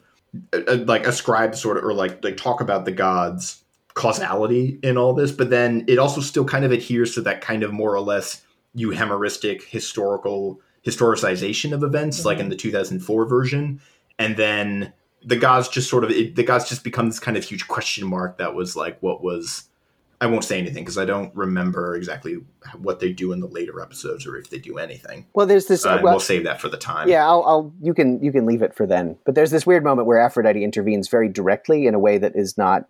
[0.53, 3.63] uh, uh, like ascribe sort of or like like talk about the gods
[3.95, 7.63] causality in all this but then it also still kind of adheres to that kind
[7.63, 8.43] of more or less
[8.75, 13.81] euhemeristic historical historicization of events like in the 2004 version
[14.19, 14.93] and then
[15.25, 18.07] the gods just sort of it, the gods just become this kind of huge question
[18.07, 19.63] mark that was like what was
[20.19, 22.37] I won't say anything because I don't remember exactly
[22.77, 25.27] what they do in the later episodes or if they do anything.
[25.35, 25.85] well, there's this.
[25.85, 27.07] Uh, well, we'll save that for the time.
[27.07, 27.73] yeah, I'll, I'll.
[27.81, 28.23] You can.
[28.23, 29.17] You can leave it for then.
[29.25, 32.57] But there's this weird moment where Aphrodite intervenes very directly in a way that is
[32.57, 32.85] not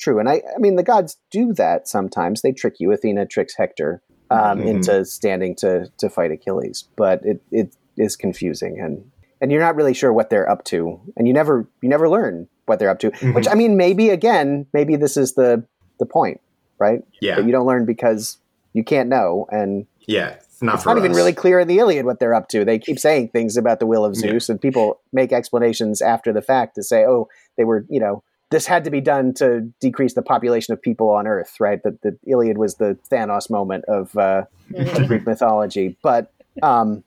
[0.00, 0.20] true.
[0.20, 0.34] And I.
[0.54, 2.42] I mean, the gods do that sometimes.
[2.42, 2.92] They trick you.
[2.92, 4.00] Athena tricks Hector
[4.30, 4.66] um, Mhm.
[4.68, 9.10] into standing to to fight Achilles, but it it is confusing and
[9.40, 12.46] and you're not really sure what they're up to, and you never you never learn
[12.66, 13.10] what they're up to.
[13.10, 13.34] Mhm.
[13.34, 15.64] Which I mean, maybe again, maybe this is the
[15.98, 16.40] the point,
[16.78, 17.02] right?
[17.20, 18.38] yeah, But you don't learn because
[18.72, 20.36] you can't know, and yeah.
[20.36, 22.64] It's not it's for not even really clear in the Iliad what they're up to.
[22.64, 24.32] They keep saying things about the will of Yeah.
[24.32, 28.24] Zeus, and people make explanations after the fact to say, "Oh, they were, you know,
[28.50, 31.80] this had to be done to decrease the population of people on Earth." Right?
[31.84, 34.44] That the Iliad was the Thanos moment of, uh,
[34.76, 37.04] of Greek mythology, but Um,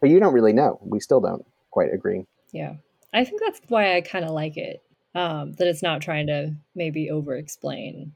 [0.00, 0.78] but you don't really know.
[0.82, 2.24] We still don't quite agree.
[2.52, 2.76] Yeah.
[3.12, 4.82] I think that's why I kind of like it.
[5.14, 8.12] Um, that it's not trying to maybe over explain.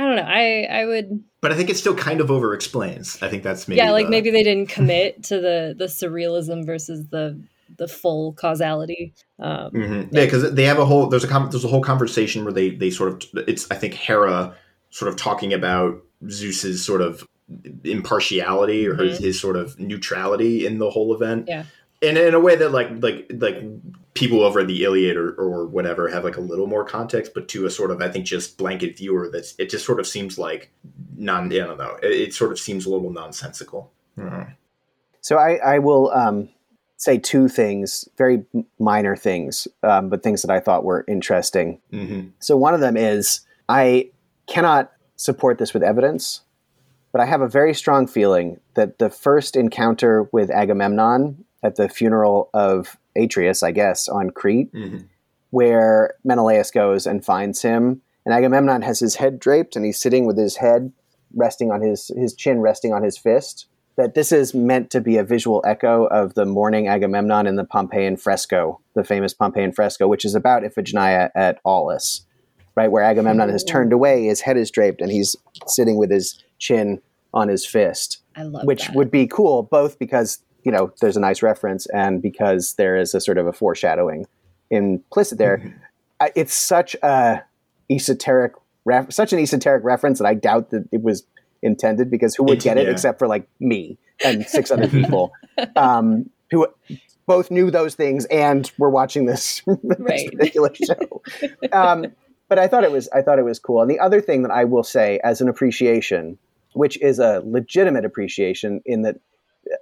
[0.00, 0.22] I don't know.
[0.22, 3.18] I I would But I think it still kind of over explains.
[3.22, 6.64] I think that's maybe Yeah, like the- maybe they didn't commit to the the surrealism
[6.64, 7.38] versus the
[7.76, 9.12] the full causality.
[9.38, 10.08] Um Mhm.
[10.12, 12.70] Yeah, because they have a whole there's a com- there's a whole conversation where they
[12.70, 14.54] they sort of it's I think Hera
[14.90, 17.24] sort of talking about Zeus's sort of
[17.84, 19.22] impartiality or his, Mhm.
[19.24, 21.46] his sort of neutrality in the whole event.
[21.48, 21.64] Yeah.
[22.02, 23.62] And in a way that like like like
[24.14, 27.66] people over the Iliad or, or whatever have like a little more context, but to
[27.66, 30.70] a sort of I think just blanket viewer that's it just sort of seems like
[31.16, 33.92] non I don't know it, it sort of seems a little nonsensical.
[34.18, 34.54] Mhm.
[35.20, 36.48] So I, I will um,
[36.96, 38.44] say two things, very
[38.78, 41.80] minor things, um, but things that I thought were interesting.
[41.92, 42.30] Mhm.
[42.38, 44.10] So one of them is I
[44.46, 46.40] cannot support this with evidence,
[47.12, 51.88] but I have a very strong feeling that the first encounter with Agamemnon at the
[51.88, 55.04] funeral of Atreus, I guess, on Crete, Mhm.
[55.50, 60.26] where Menelaus goes and finds him, and Agamemnon has his head draped and he's sitting
[60.26, 60.92] with his head
[61.34, 63.66] resting on his his chin resting on his fist.
[63.96, 67.64] That this is meant to be a visual echo of the mourning Agamemnon in the
[67.64, 72.22] Pompeian fresco, the famous Pompeian fresco, which is about Iphigenia at Aulis,
[72.76, 75.36] right, where Agamemnon has turned away, his head is draped, and he's
[75.66, 77.00] sitting with his chin
[77.34, 78.96] on his fist I love which that.
[78.96, 83.14] would be cool both because you know there's a nice reference and because there is
[83.14, 84.26] a sort of a foreshadowing
[84.70, 85.74] implicit there Mhm.
[86.36, 87.42] It's such a
[87.90, 88.52] esoteric
[88.84, 91.24] ref- such an esoteric reference that i doubt that it was
[91.62, 92.90] intended because who would get it yeah.
[92.92, 95.32] except for like me and six other people
[95.76, 96.66] um, who
[97.26, 100.28] both knew those things and were watching this, this Right.
[100.32, 101.22] ridiculous show
[101.72, 102.06] um,
[102.48, 104.50] but i thought it was i thought it was cool and the other thing that
[104.50, 106.38] i will say as an appreciation
[106.74, 109.16] which is a legitimate appreciation in that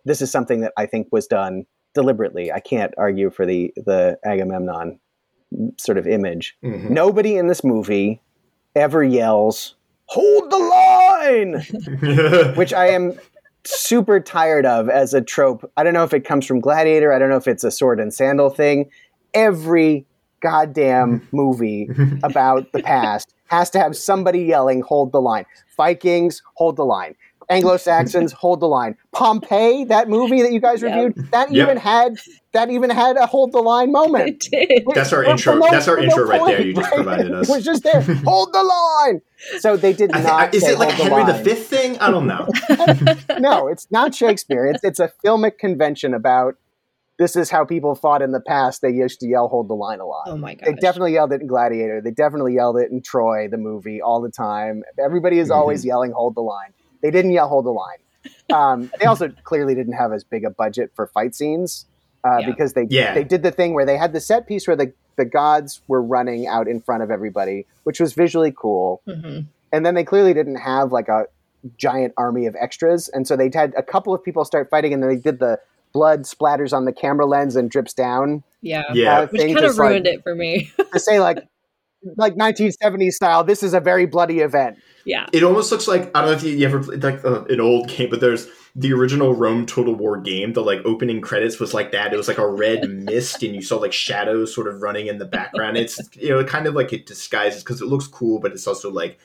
[0.05, 2.53] this is something that I think was done deliberately.
[2.53, 5.01] I can't argue for the the Agamemnon
[5.79, 6.57] sort of image.
[6.62, 6.91] Mhm.
[6.91, 8.20] Nobody in this movie
[8.76, 9.74] ever yells
[10.07, 13.18] "Hold the line," which I am
[13.64, 15.70] super tired of as a trope.
[15.76, 17.12] I don't know if it comes from Gladiator.
[17.12, 18.91] I don't know if it's a sword and sandal thing.
[19.35, 20.07] Every
[20.41, 21.91] goddamn movie
[22.22, 25.45] about the past has to have somebody yelling, hold the line.
[25.76, 27.14] Vikings, hold the line.
[27.51, 28.96] Anglo Saxons, hold the line.
[29.12, 30.92] Pompeii, that movie that you guys Yep.
[30.94, 31.64] reviewed, that Yep.
[31.64, 32.16] even had
[32.53, 34.46] that even had a hold the line moment.
[34.51, 34.84] it did.
[34.94, 35.53] That's our intro.
[35.55, 36.62] for no- That's our for no intro right there.
[36.62, 36.94] You just right?
[36.96, 37.49] provided us.
[37.49, 38.01] It was just there.
[38.24, 39.20] hold the line.
[39.61, 40.51] So they did I not.
[40.53, 41.44] thi- is say it like hold the Henry line.
[41.44, 41.99] V thing?
[41.99, 42.49] I don't know.
[43.38, 44.66] no, it's not Shakespeare.
[44.66, 46.55] It's it's a filmic convention about
[47.18, 48.80] this is how people fought in the past.
[48.80, 50.24] They used to yell "Hold the line" a lot.
[50.26, 50.66] Oh my god.
[50.68, 52.01] They definitely yelled it in Gladiator.
[52.03, 54.82] They definitely yelled it in Troy, the movie, all the time.
[55.03, 55.88] Everybody is always Mm-hmm.
[55.88, 56.72] yelling "Hold the line."
[57.03, 57.99] They didn't yet "Hold the line."
[58.53, 61.86] Um, they also clearly didn't have as big a budget for fight scenes
[62.24, 62.46] uh, Yeah.
[62.51, 63.14] because they Yeah.
[63.14, 66.01] they did the thing where they had the set piece where the the gods were
[66.03, 69.46] running out in front of everybody, which was visually cool Mhm.
[69.72, 71.26] and then they clearly didn't have like a
[71.76, 75.03] giant army of extras and so they had a couple of people start fighting and
[75.03, 75.59] then they did the
[75.92, 78.84] blood splatters on the camera lens and drips down Yeah.
[78.92, 79.20] Yeah.
[79.20, 80.70] uh, Which kind of just, like, ruined it for me.
[80.92, 81.44] to say like
[82.16, 84.78] like 1970s style this is a very bloody event
[85.09, 85.26] yeah.
[85.32, 87.61] It almost looks like I don't know if you, you ever played like uh, an
[87.61, 88.46] old game, but there's
[88.76, 90.53] the original Rome Total War game.
[90.53, 92.12] The like opening credits was like that.
[92.12, 95.16] It was like a red mist, and you saw like shadows sort of running in
[95.16, 95.78] the background.
[95.78, 98.90] It's you know kind of like it disguises because it looks cool, but it's also
[98.90, 99.18] like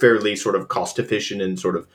[0.00, 1.86] fairly sort of cost efficient and sort of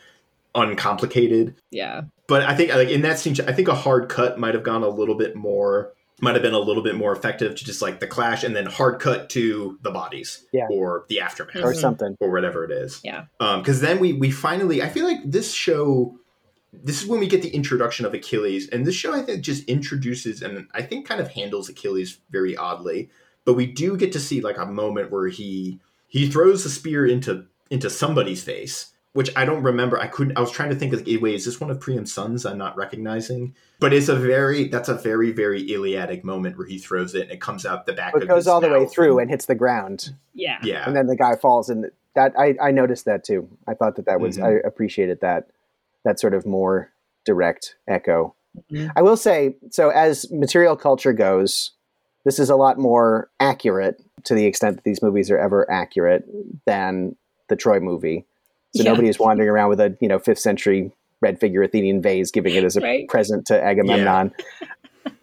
[0.56, 1.54] uncomplicated.
[1.70, 2.04] Yeah.
[2.28, 4.84] But I think like in that scene, I think a hard cut might have gone
[4.84, 5.92] a little bit more.
[6.24, 8.66] Might have been a little bit more effective to just like the clash and then
[8.66, 10.68] hard cut to the bodies Yeah.
[10.70, 13.02] or the aftermath or something or whatever it is.
[13.04, 13.26] Yeah.
[13.42, 16.18] Um because then we we finally, I feel like this show,
[16.72, 19.66] this is when we get the introduction of Achilles, and this show I think just
[19.66, 23.10] introduces and I think kind of handles Achilles very oddly.
[23.44, 27.06] But we do get to see like a moment where he he throws the spear
[27.06, 30.00] into into somebody's face, which I don't remember.
[30.00, 30.38] I couldn't.
[30.38, 32.46] I was trying to think of wait, is this one of Priam's sons?
[32.46, 36.78] I'm not recognizing, but it's a very that's a very very Iliadic moment where he
[36.80, 38.14] throws it and it comes out the back.
[38.14, 38.26] Of his.
[38.26, 40.58] It goes his all the way through and hits the ground Yeah.
[40.64, 43.96] yeah, and then the guy falls and that I, I noticed that too i thought
[43.96, 44.44] that that was Mhm.
[44.44, 45.48] i appreciated that
[46.06, 46.92] that sort of more
[47.26, 48.36] direct echo
[48.72, 48.92] Mhm.
[48.96, 51.72] i will say so as material culture goes
[52.24, 56.24] this is a lot more accurate to the extent that these movies are ever accurate
[56.68, 57.16] than
[57.50, 58.28] the troy movie
[58.76, 58.90] so Yeah.
[58.90, 62.54] nobody is wandering around with a you know fifth century red figure athenian vase giving
[62.56, 63.08] it as a Right.
[63.08, 64.32] present to agamemnon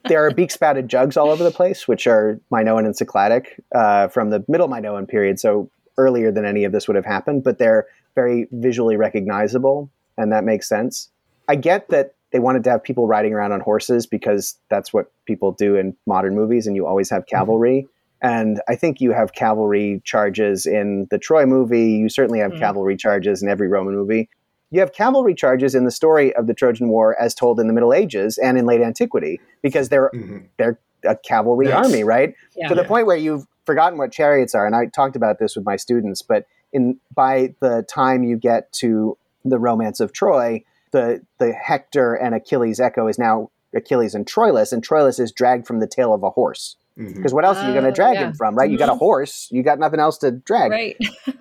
[0.09, 4.09] there are beak spouted jugs all over the place, which are Minoan and Cycladic uh,
[4.09, 7.59] from the middle Minoan period, so earlier than any of this would have happened, but
[7.59, 11.11] they're very visually recognizable, and that makes sense.
[11.49, 15.13] I get that they wanted to have people riding around on horses because that's what
[15.27, 17.87] people do in modern movies, and you always have cavalry.
[18.23, 21.93] And I think you have cavalry charges in the Troy movie.
[21.93, 22.59] You certainly have Mm.
[22.59, 24.29] cavalry charges in every Roman movie.
[24.71, 27.73] You have cavalry charges in the story of the Trojan War as told in the
[27.73, 30.45] Middle Ages and in late antiquity because they're Mhm.
[30.59, 31.87] they're a cavalry Nice.
[31.87, 32.35] army, right?
[32.55, 32.69] Yeah.
[32.69, 32.89] To the Yeah.
[32.89, 34.67] point where you've forgotten what chariots are.
[34.67, 38.71] And I talked about this with my students, but in by the time you get
[38.75, 40.63] to the romance of Troy,
[40.93, 45.67] the the Hector and Achilles echo is now Achilles and Troilus, and Troilus is dragged
[45.67, 46.77] from the tail of a horse.
[46.99, 47.15] Mhm.
[47.17, 48.27] Because what else are you going to Oh, drag yeah.
[48.29, 48.71] him from, right?
[48.71, 48.99] You got a Mhm.
[48.99, 50.71] horse, you got nothing else to drag.
[50.71, 50.97] Right.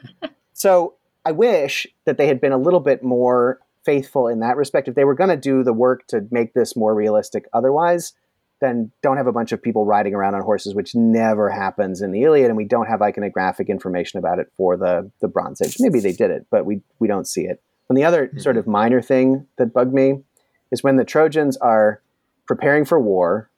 [0.54, 0.96] So
[1.26, 4.90] I wish that they had been a little bit more faithful in that respect.
[4.90, 8.12] If they were going to do the work to make this more realistic, otherwise,
[8.60, 12.12] then don't have a bunch of people riding around on horses, which never happens in
[12.12, 15.78] the Iliad, and we don't have iconographic information about it for the the Bronze Age.
[15.80, 17.62] Maybe they did it, but we we don't see it.
[17.88, 20.24] And the other sort of minor thing that bugged me
[20.72, 22.02] is when the Trojans are
[22.48, 23.49] preparing for war,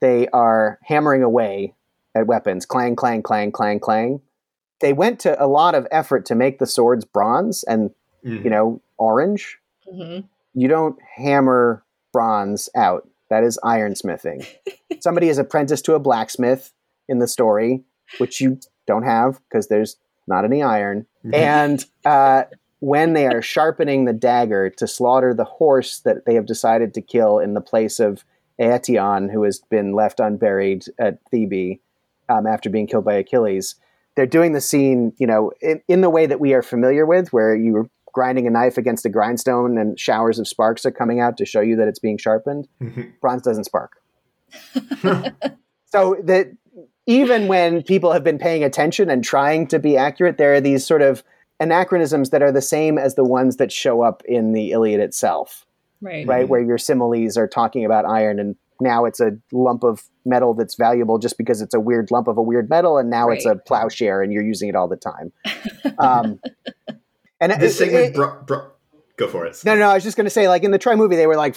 [0.00, 1.74] they are hammering away
[2.14, 4.20] at weapons, clang, clang, clang, clang, clang.
[4.80, 7.90] They went to a lot of effort to make the swords bronze and
[8.24, 8.44] Mhm.
[8.44, 9.58] you know orange.
[9.90, 10.20] hmm
[10.54, 13.08] You don't hammer bronze out.
[13.30, 14.44] That is ironsmithing.
[15.00, 16.72] Somebody is apprenticed to a blacksmith
[17.08, 17.84] in the story,
[18.18, 19.96] which you don't have because there's
[20.26, 21.06] not any iron.
[21.32, 22.44] And uh,
[22.80, 27.02] when they are sharpening the dagger to slaughter the horse that they have decided to
[27.02, 28.24] kill in the place of
[28.60, 31.78] Aetion, who has been left unburied at Thebe
[32.28, 33.76] um, after being killed by Achilles,
[34.16, 37.32] they're doing the scene, you know, in, in the way that we are familiar with,
[37.32, 41.36] where you're grinding a knife against a grindstone and showers of sparks are coming out
[41.36, 42.66] to show you that it's being sharpened.
[42.82, 43.02] Mm-hmm.
[43.20, 44.02] Bronze doesn't spark.
[45.86, 46.48] so that
[47.06, 50.84] even when people have been paying attention and trying to be accurate, there are these
[50.84, 51.22] sort of
[51.60, 55.66] anachronisms that are the same as the ones that show up in the Iliad itself,
[56.00, 56.26] Right.
[56.26, 56.48] right?
[56.48, 60.76] Where your similes are talking about iron and now it's a lump of metal that's
[60.76, 63.56] valuable just because it's a weird lump of a weird metal and now it's a
[63.56, 65.32] plowshare and you're using it all the time.
[65.98, 66.40] Um,
[67.40, 68.70] and this it- segment it- bro- bro-
[69.16, 69.60] go for it.
[69.64, 71.36] no, no, I was just going to say, like in the Troy movie, they were
[71.36, 71.56] like,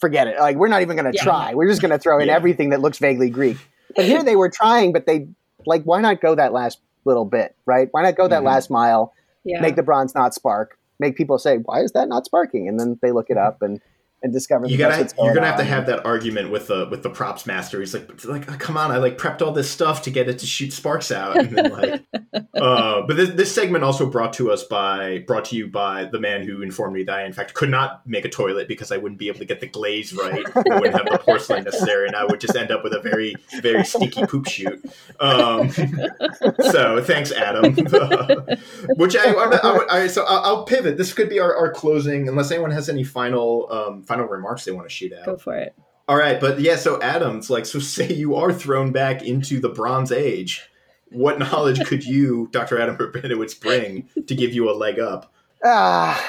[0.00, 0.38] forget it.
[0.38, 1.22] Like, we're not even going to Yeah.
[1.22, 1.54] try.
[1.54, 2.34] We're just going to throw in Yeah.
[2.36, 3.58] everything that looks vaguely Greek.
[3.94, 5.28] But here they were trying, but they,
[5.66, 7.88] like, why not go that last little bit, right?
[7.90, 8.46] Why not go that Mhm.
[8.46, 9.12] last mile,
[9.44, 9.60] Yeah.
[9.60, 12.68] make the bronze not spark, make people say, why is that not sparking?
[12.68, 13.46] And then they look it mm-hmm.
[13.46, 13.80] up and,
[14.24, 17.02] and discover You gotta, you're going gonna have to have that argument with the with
[17.02, 17.78] the props master.
[17.80, 20.38] He's like, like oh, come on, I like prepped all this stuff to get it
[20.38, 21.36] to shoot sparks out.
[21.36, 22.04] And then, like,
[22.54, 26.18] uh, but this, this segment also brought to us by brought to you by the
[26.18, 28.96] man who informed me that I in fact could not make a toilet because I
[28.96, 30.44] wouldn't be able to get the glaze right.
[30.56, 33.34] I wouldn't have the porcelain necessary, and I would just end up with a very
[33.60, 34.82] very sticky poop shoot.
[35.20, 35.70] Um,
[36.72, 37.74] so thanks, Adam.
[38.96, 40.96] Which I, I, I, I so I'll, I'll pivot.
[40.96, 44.72] This could be our, our closing, unless anyone has any final um, final remarks they
[44.72, 45.26] want to shoot out.
[45.26, 45.74] Go for it.
[46.06, 49.70] All right, but yeah, so Adams, like, so say you are thrown back into the
[49.70, 50.68] Bronze Age.
[51.10, 52.78] What knowledge could you, Dr.
[52.78, 55.32] Adam Rabinowitz, bring to give you a leg up?
[55.64, 56.22] Ah,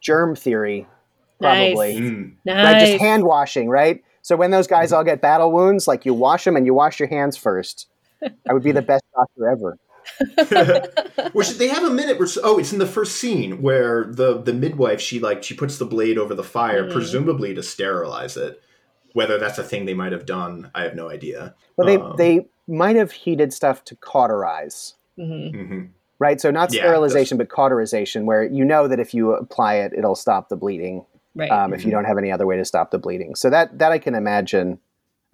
[0.00, 0.86] germ theory,
[1.40, 1.98] probably.
[1.98, 2.10] Nice.
[2.10, 2.32] Mm.
[2.46, 2.88] Right, Nice.
[2.88, 4.02] just hand washing, right?
[4.22, 6.98] So when those guys all get battle wounds, like you wash them and you wash
[7.00, 7.86] your hands first.
[8.22, 9.78] I would be the best doctor ever.
[11.32, 14.52] Which they have a minute where oh, it's in the first scene where the the
[14.54, 16.92] midwife she like she puts the blade over the fire, Mhm.
[16.92, 18.62] presumably to sterilize it.
[19.12, 21.54] Whether that's a thing they might have done, I have no idea.
[21.76, 25.50] Well, they Um, they might have heated stuff to cauterize, Mhm.
[25.68, 25.80] hmm
[26.18, 26.40] right?
[26.40, 30.14] So not Yeah, sterilization, but cauterization, where you know that if you apply it, it'll
[30.14, 31.04] stop the bleeding.
[31.34, 31.50] Right.
[31.50, 31.92] Um, If you Mhm.
[31.92, 34.78] don't have any other way to stop the bleeding, so that that I can imagine.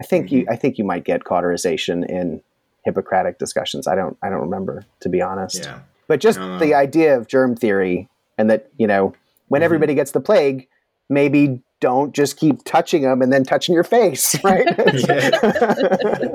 [0.01, 2.41] I think you I think you might get cauterization in
[2.85, 3.87] Hippocratic discussions.
[3.87, 5.63] I don't I don't remember to be honest.
[5.63, 5.79] Yeah.
[6.07, 6.59] But just No, no.
[6.59, 9.13] the idea of germ theory and that, you know,
[9.47, 9.65] when Mhm.
[9.65, 10.67] everybody gets the plague,
[11.09, 14.65] maybe don't just keep touching them and then touching your face, right?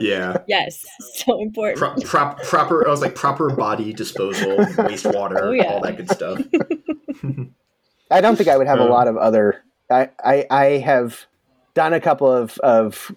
[0.00, 0.38] Yeah.
[0.46, 0.84] yes.
[1.14, 1.78] So important.
[1.78, 5.64] Pro- prop, proper I was like proper body disposal, wastewater, Oh, yeah.
[5.64, 6.38] all that good stuff.
[8.10, 9.62] I don't think I would have a Um, lot of other.
[9.90, 11.26] I, I, I have
[11.74, 13.10] done a couple of, of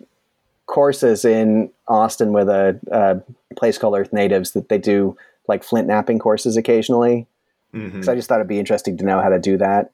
[0.72, 5.16] courses in Austin with a, a place called Earth Natives that they do
[5.48, 7.28] like flint knapping courses occasionally.
[7.76, 8.04] Mhm.
[8.06, 9.92] So I just thought it'd be interesting to know how to do that.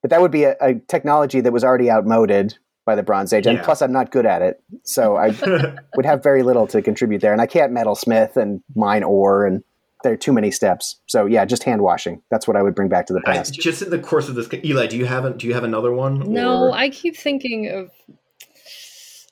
[0.00, 3.46] But that would be a, a technology that was already outmoded by the Bronze Age,
[3.46, 3.64] and Yeah.
[3.64, 5.28] plus I'm not good at it, so I
[5.96, 7.32] would have very little to contribute there.
[7.32, 9.62] And I can't metalsmith and mine ore, and
[10.02, 10.98] there are too many steps.
[11.06, 12.22] So yeah, just hand washing.
[12.30, 13.54] That's what I would bring back to the I, past.
[13.54, 15.92] just in the course of this, Eli, do you have a, do you have another
[15.92, 16.18] one?
[16.32, 17.90] No, or- I keep thinking of.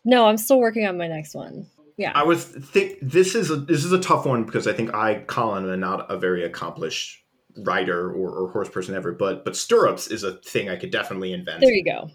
[0.04, 1.66] No, I'm still working on my next one.
[1.96, 2.12] Yeah.
[2.14, 5.16] I was think this is a this is a tough one because I think I,
[5.26, 7.22] Colin, am not a very accomplished
[7.58, 11.32] rider or, or horse person ever, but but stirrups is a thing I could definitely
[11.32, 11.60] invent.
[11.60, 12.10] There you go.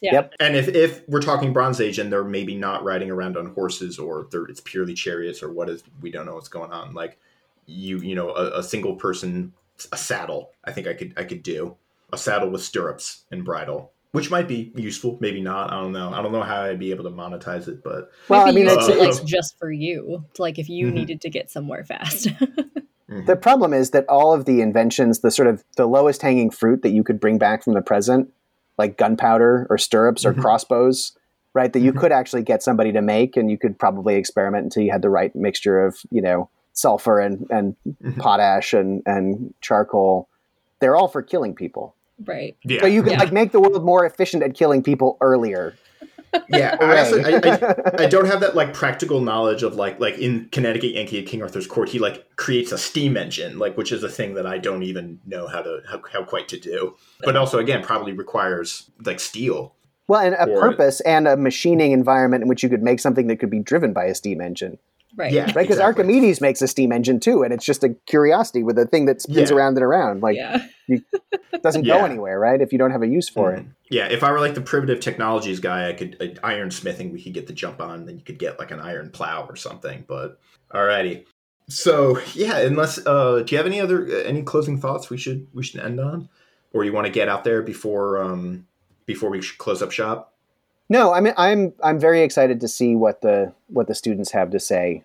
[0.00, 0.12] Yeah.
[0.12, 0.34] Yep.
[0.40, 3.98] And if, if we're talking Bronze Age and they're maybe not riding around on horses
[3.98, 6.94] or they're, it's purely chariots or what is we don't know what's going on.
[6.94, 7.18] Like
[7.66, 9.52] you you know a, a single person
[9.92, 10.52] a saddle.
[10.64, 11.76] I think I could I could do
[12.12, 15.18] a saddle with stirrups and bridle, which might be useful.
[15.20, 15.70] Maybe not.
[15.70, 16.10] I don't know.
[16.10, 18.72] I don't know how I'd be able to monetize it, but Well, I mean, use
[18.72, 20.92] it's, it, like it's just for you, like if you Mhm.
[20.94, 22.28] needed to get somewhere fast.
[22.28, 23.26] mhm.
[23.26, 26.80] the problem is that all of the inventions, the sort of the lowest hanging fruit
[26.80, 28.32] that you could bring back from the present,
[28.78, 30.40] like gunpowder or stirrups or Mhm.
[30.40, 31.12] crossbows,
[31.52, 31.74] right?
[31.74, 31.98] That you Mhm.
[31.98, 35.10] could actually get somebody to make, and you could probably experiment until you had the
[35.10, 38.16] right mixture of, you know, sulfur and and Mhm.
[38.16, 40.28] potash and and charcoal.
[40.80, 41.95] They're all for killing people.
[42.24, 42.56] Right.
[42.64, 43.18] yeah, So you can Yeah.
[43.18, 45.74] like make the world more efficient at killing people earlier.
[46.48, 46.76] yeah.
[46.80, 50.90] I, I, I, I don't have that like practical knowledge of like like in Connecticut
[50.92, 54.08] Yankee at King Arthur's court, he like creates a steam engine, like which is a
[54.08, 56.94] thing that I don't even know how to how, how quite to do.
[57.22, 59.74] But also again, probably requires like steel.
[60.08, 63.28] well, and a Or- purpose and a machining environment in which you could make something
[63.28, 64.78] that could be driven by a steam engine.
[65.16, 65.32] Right.
[65.32, 65.44] Yeah.
[65.44, 65.54] right?
[65.54, 66.04] Because Exactly.
[66.04, 69.22] Archimedes makes a steam engine too, and it's just a curiosity with a thing that
[69.22, 69.56] spins Yeah.
[69.56, 70.22] around and around.
[70.22, 70.66] Like yeah.
[70.88, 71.02] it
[71.62, 71.98] doesn't Yeah.
[71.98, 72.60] go anywhere, right?
[72.60, 73.64] If you don't have a use for it.
[73.64, 73.68] Mhm.
[73.88, 77.12] Yeah, if I were like the primitive technologies guy, I could uh, ironsmithing.
[77.12, 79.56] We could get the jump on, then you could get like an iron plow or
[79.56, 80.04] something.
[80.06, 80.38] But
[80.74, 81.24] alrighty.
[81.68, 85.46] So yeah, unless uh, do you have any other uh, any closing thoughts we should
[85.54, 86.28] we should end on,
[86.72, 88.66] or you want to get out there before um
[89.06, 90.32] before we close up shop?
[90.88, 94.50] No, I mean I'm I'm very excited to see what the what the students have
[94.50, 95.02] to say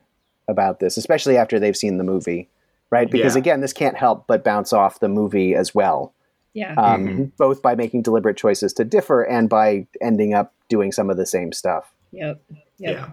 [0.48, 2.50] about this, especially after they've seen the movie,
[2.90, 3.10] right?
[3.10, 3.40] Because Yeah.
[3.40, 6.14] again, this can't help but bounce off the movie as well,
[6.54, 6.74] Yeah.
[6.76, 7.32] um, Mhm.
[7.38, 11.26] both by making deliberate choices to differ and by ending up doing some of the
[11.26, 11.94] same stuff.
[12.12, 12.42] Yep.
[12.50, 12.96] Yep.
[12.96, 13.06] Yeah.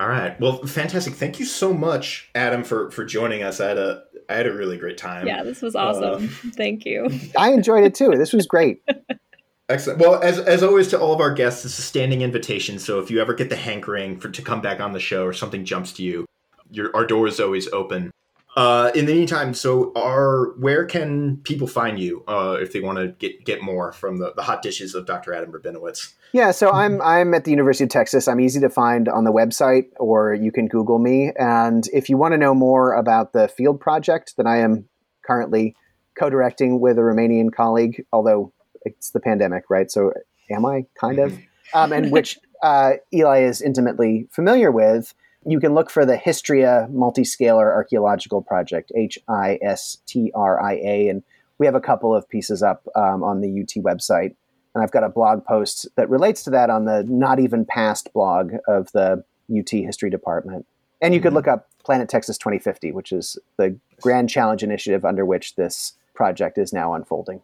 [0.00, 0.38] All right.
[0.40, 1.14] Well, fantastic.
[1.14, 3.60] Thank you so much, Adam, for for joining us.
[3.60, 5.26] I had a I had a really great time.
[5.26, 6.28] Yeah, this was awesome.
[6.56, 7.08] Thank you.
[7.36, 8.10] I enjoyed it too.
[8.16, 8.82] This was great.
[9.68, 10.00] Excellent.
[10.00, 12.78] Well, as, as always, to all of our guests, it's a standing invitation.
[12.78, 15.32] So if you ever get the hankering for to come back on the show or
[15.32, 16.26] something jumps to you,
[16.72, 18.10] your our door is always open.
[18.54, 22.98] Uh, in the meantime, so our where can people find you uh, if they want
[22.98, 25.32] to get get more from the, the hot dishes of Dr.
[25.32, 26.12] Adam Rabinowitz?
[26.32, 28.28] Yeah, so I'm I'm at the University of Texas.
[28.28, 31.32] I'm easy to find on the website, or you can Google me.
[31.38, 34.86] And if you want to know more about the field project that I am
[35.26, 35.74] currently
[36.18, 38.52] co-directing with a Romanian colleague, although
[38.82, 39.90] it's the pandemic, right?
[39.90, 40.12] So
[40.50, 41.38] am I kind of,
[41.74, 45.14] um, and which uh, Eli is intimately familiar with.
[45.44, 50.74] You can look for the Histria Multiscalar Archaeological Project, H I S T R I
[50.74, 51.22] A, and
[51.58, 54.34] we have a couple of pieces up um, on the UT website
[54.74, 58.12] and I've got a blog post that relates to that on the Not Even Past
[58.12, 60.66] blog of the UT History Department.
[61.00, 61.36] And you could Mhm.
[61.36, 66.58] look up Planet Texas 2050, which is the grand challenge initiative under which this project
[66.58, 67.42] is now unfolding.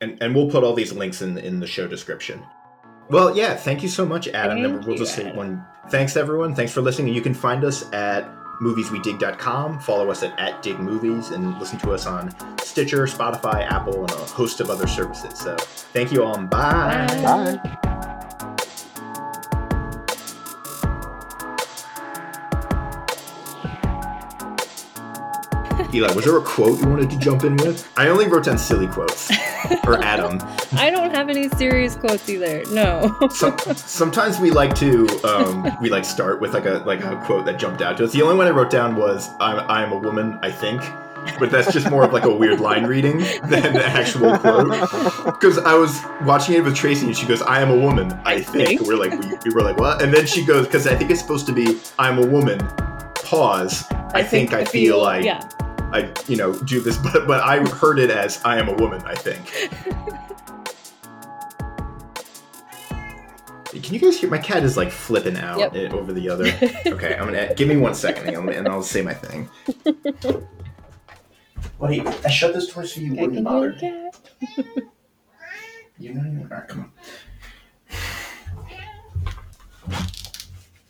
[0.00, 2.44] And and we'll put all these links in in the show description.
[3.10, 4.58] Well, yeah, thank you so much, Adam.
[4.62, 5.36] Thank and we'll you, just say Adam.
[5.36, 6.54] one thanks everyone.
[6.54, 7.14] Thanks for listening.
[7.14, 8.28] You can find us at
[8.60, 9.80] movieswedig.com.
[9.80, 14.10] Follow us at, at Dig Movies and listen to us on Stitcher, Spotify, Apple, and
[14.10, 15.38] a host of other services.
[15.38, 17.06] So thank you all and bye.
[17.08, 17.60] Bye.
[17.62, 17.78] Bye.
[25.94, 27.90] Eli, was there a quote you wanted to jump in with?
[27.96, 29.30] I only wrote down silly quotes.
[29.86, 30.38] or Adam.
[30.72, 32.62] I don't have any serious quotes either.
[32.70, 33.16] No.
[33.30, 37.46] Some, sometimes we like to um, we like start with like a like a quote
[37.46, 38.12] that jumped out to us.
[38.12, 40.82] The only one I wrote down was "I'm I'm a woman, I think,"
[41.38, 44.68] but that's just more of like a weird line reading than the actual quote.
[45.24, 48.40] Because I was watching it with Tracy and she goes, "I am a woman, I
[48.42, 48.80] think." think.
[48.82, 50.02] We're like we, we were like what?
[50.02, 52.58] And then she goes, "Because I think it's supposed to be I'm a woman."
[53.24, 53.84] Pause.
[54.14, 55.40] I, think, I feel, like Yeah.
[55.92, 59.02] I you know do this, but but I heard it as I am a woman.
[59.04, 59.70] I think.
[63.82, 64.28] Can you guys hear?
[64.28, 65.74] My cat is like flipping out yep.
[65.74, 66.46] Eh, over the other.
[66.86, 69.48] Okay, I'm gonna give me one second, and I'll say my thing.
[71.78, 73.76] Wait, I shut this door so you wouldn't bother.
[75.98, 76.48] You're not even.
[76.50, 76.92] All right, come
[79.90, 80.06] on.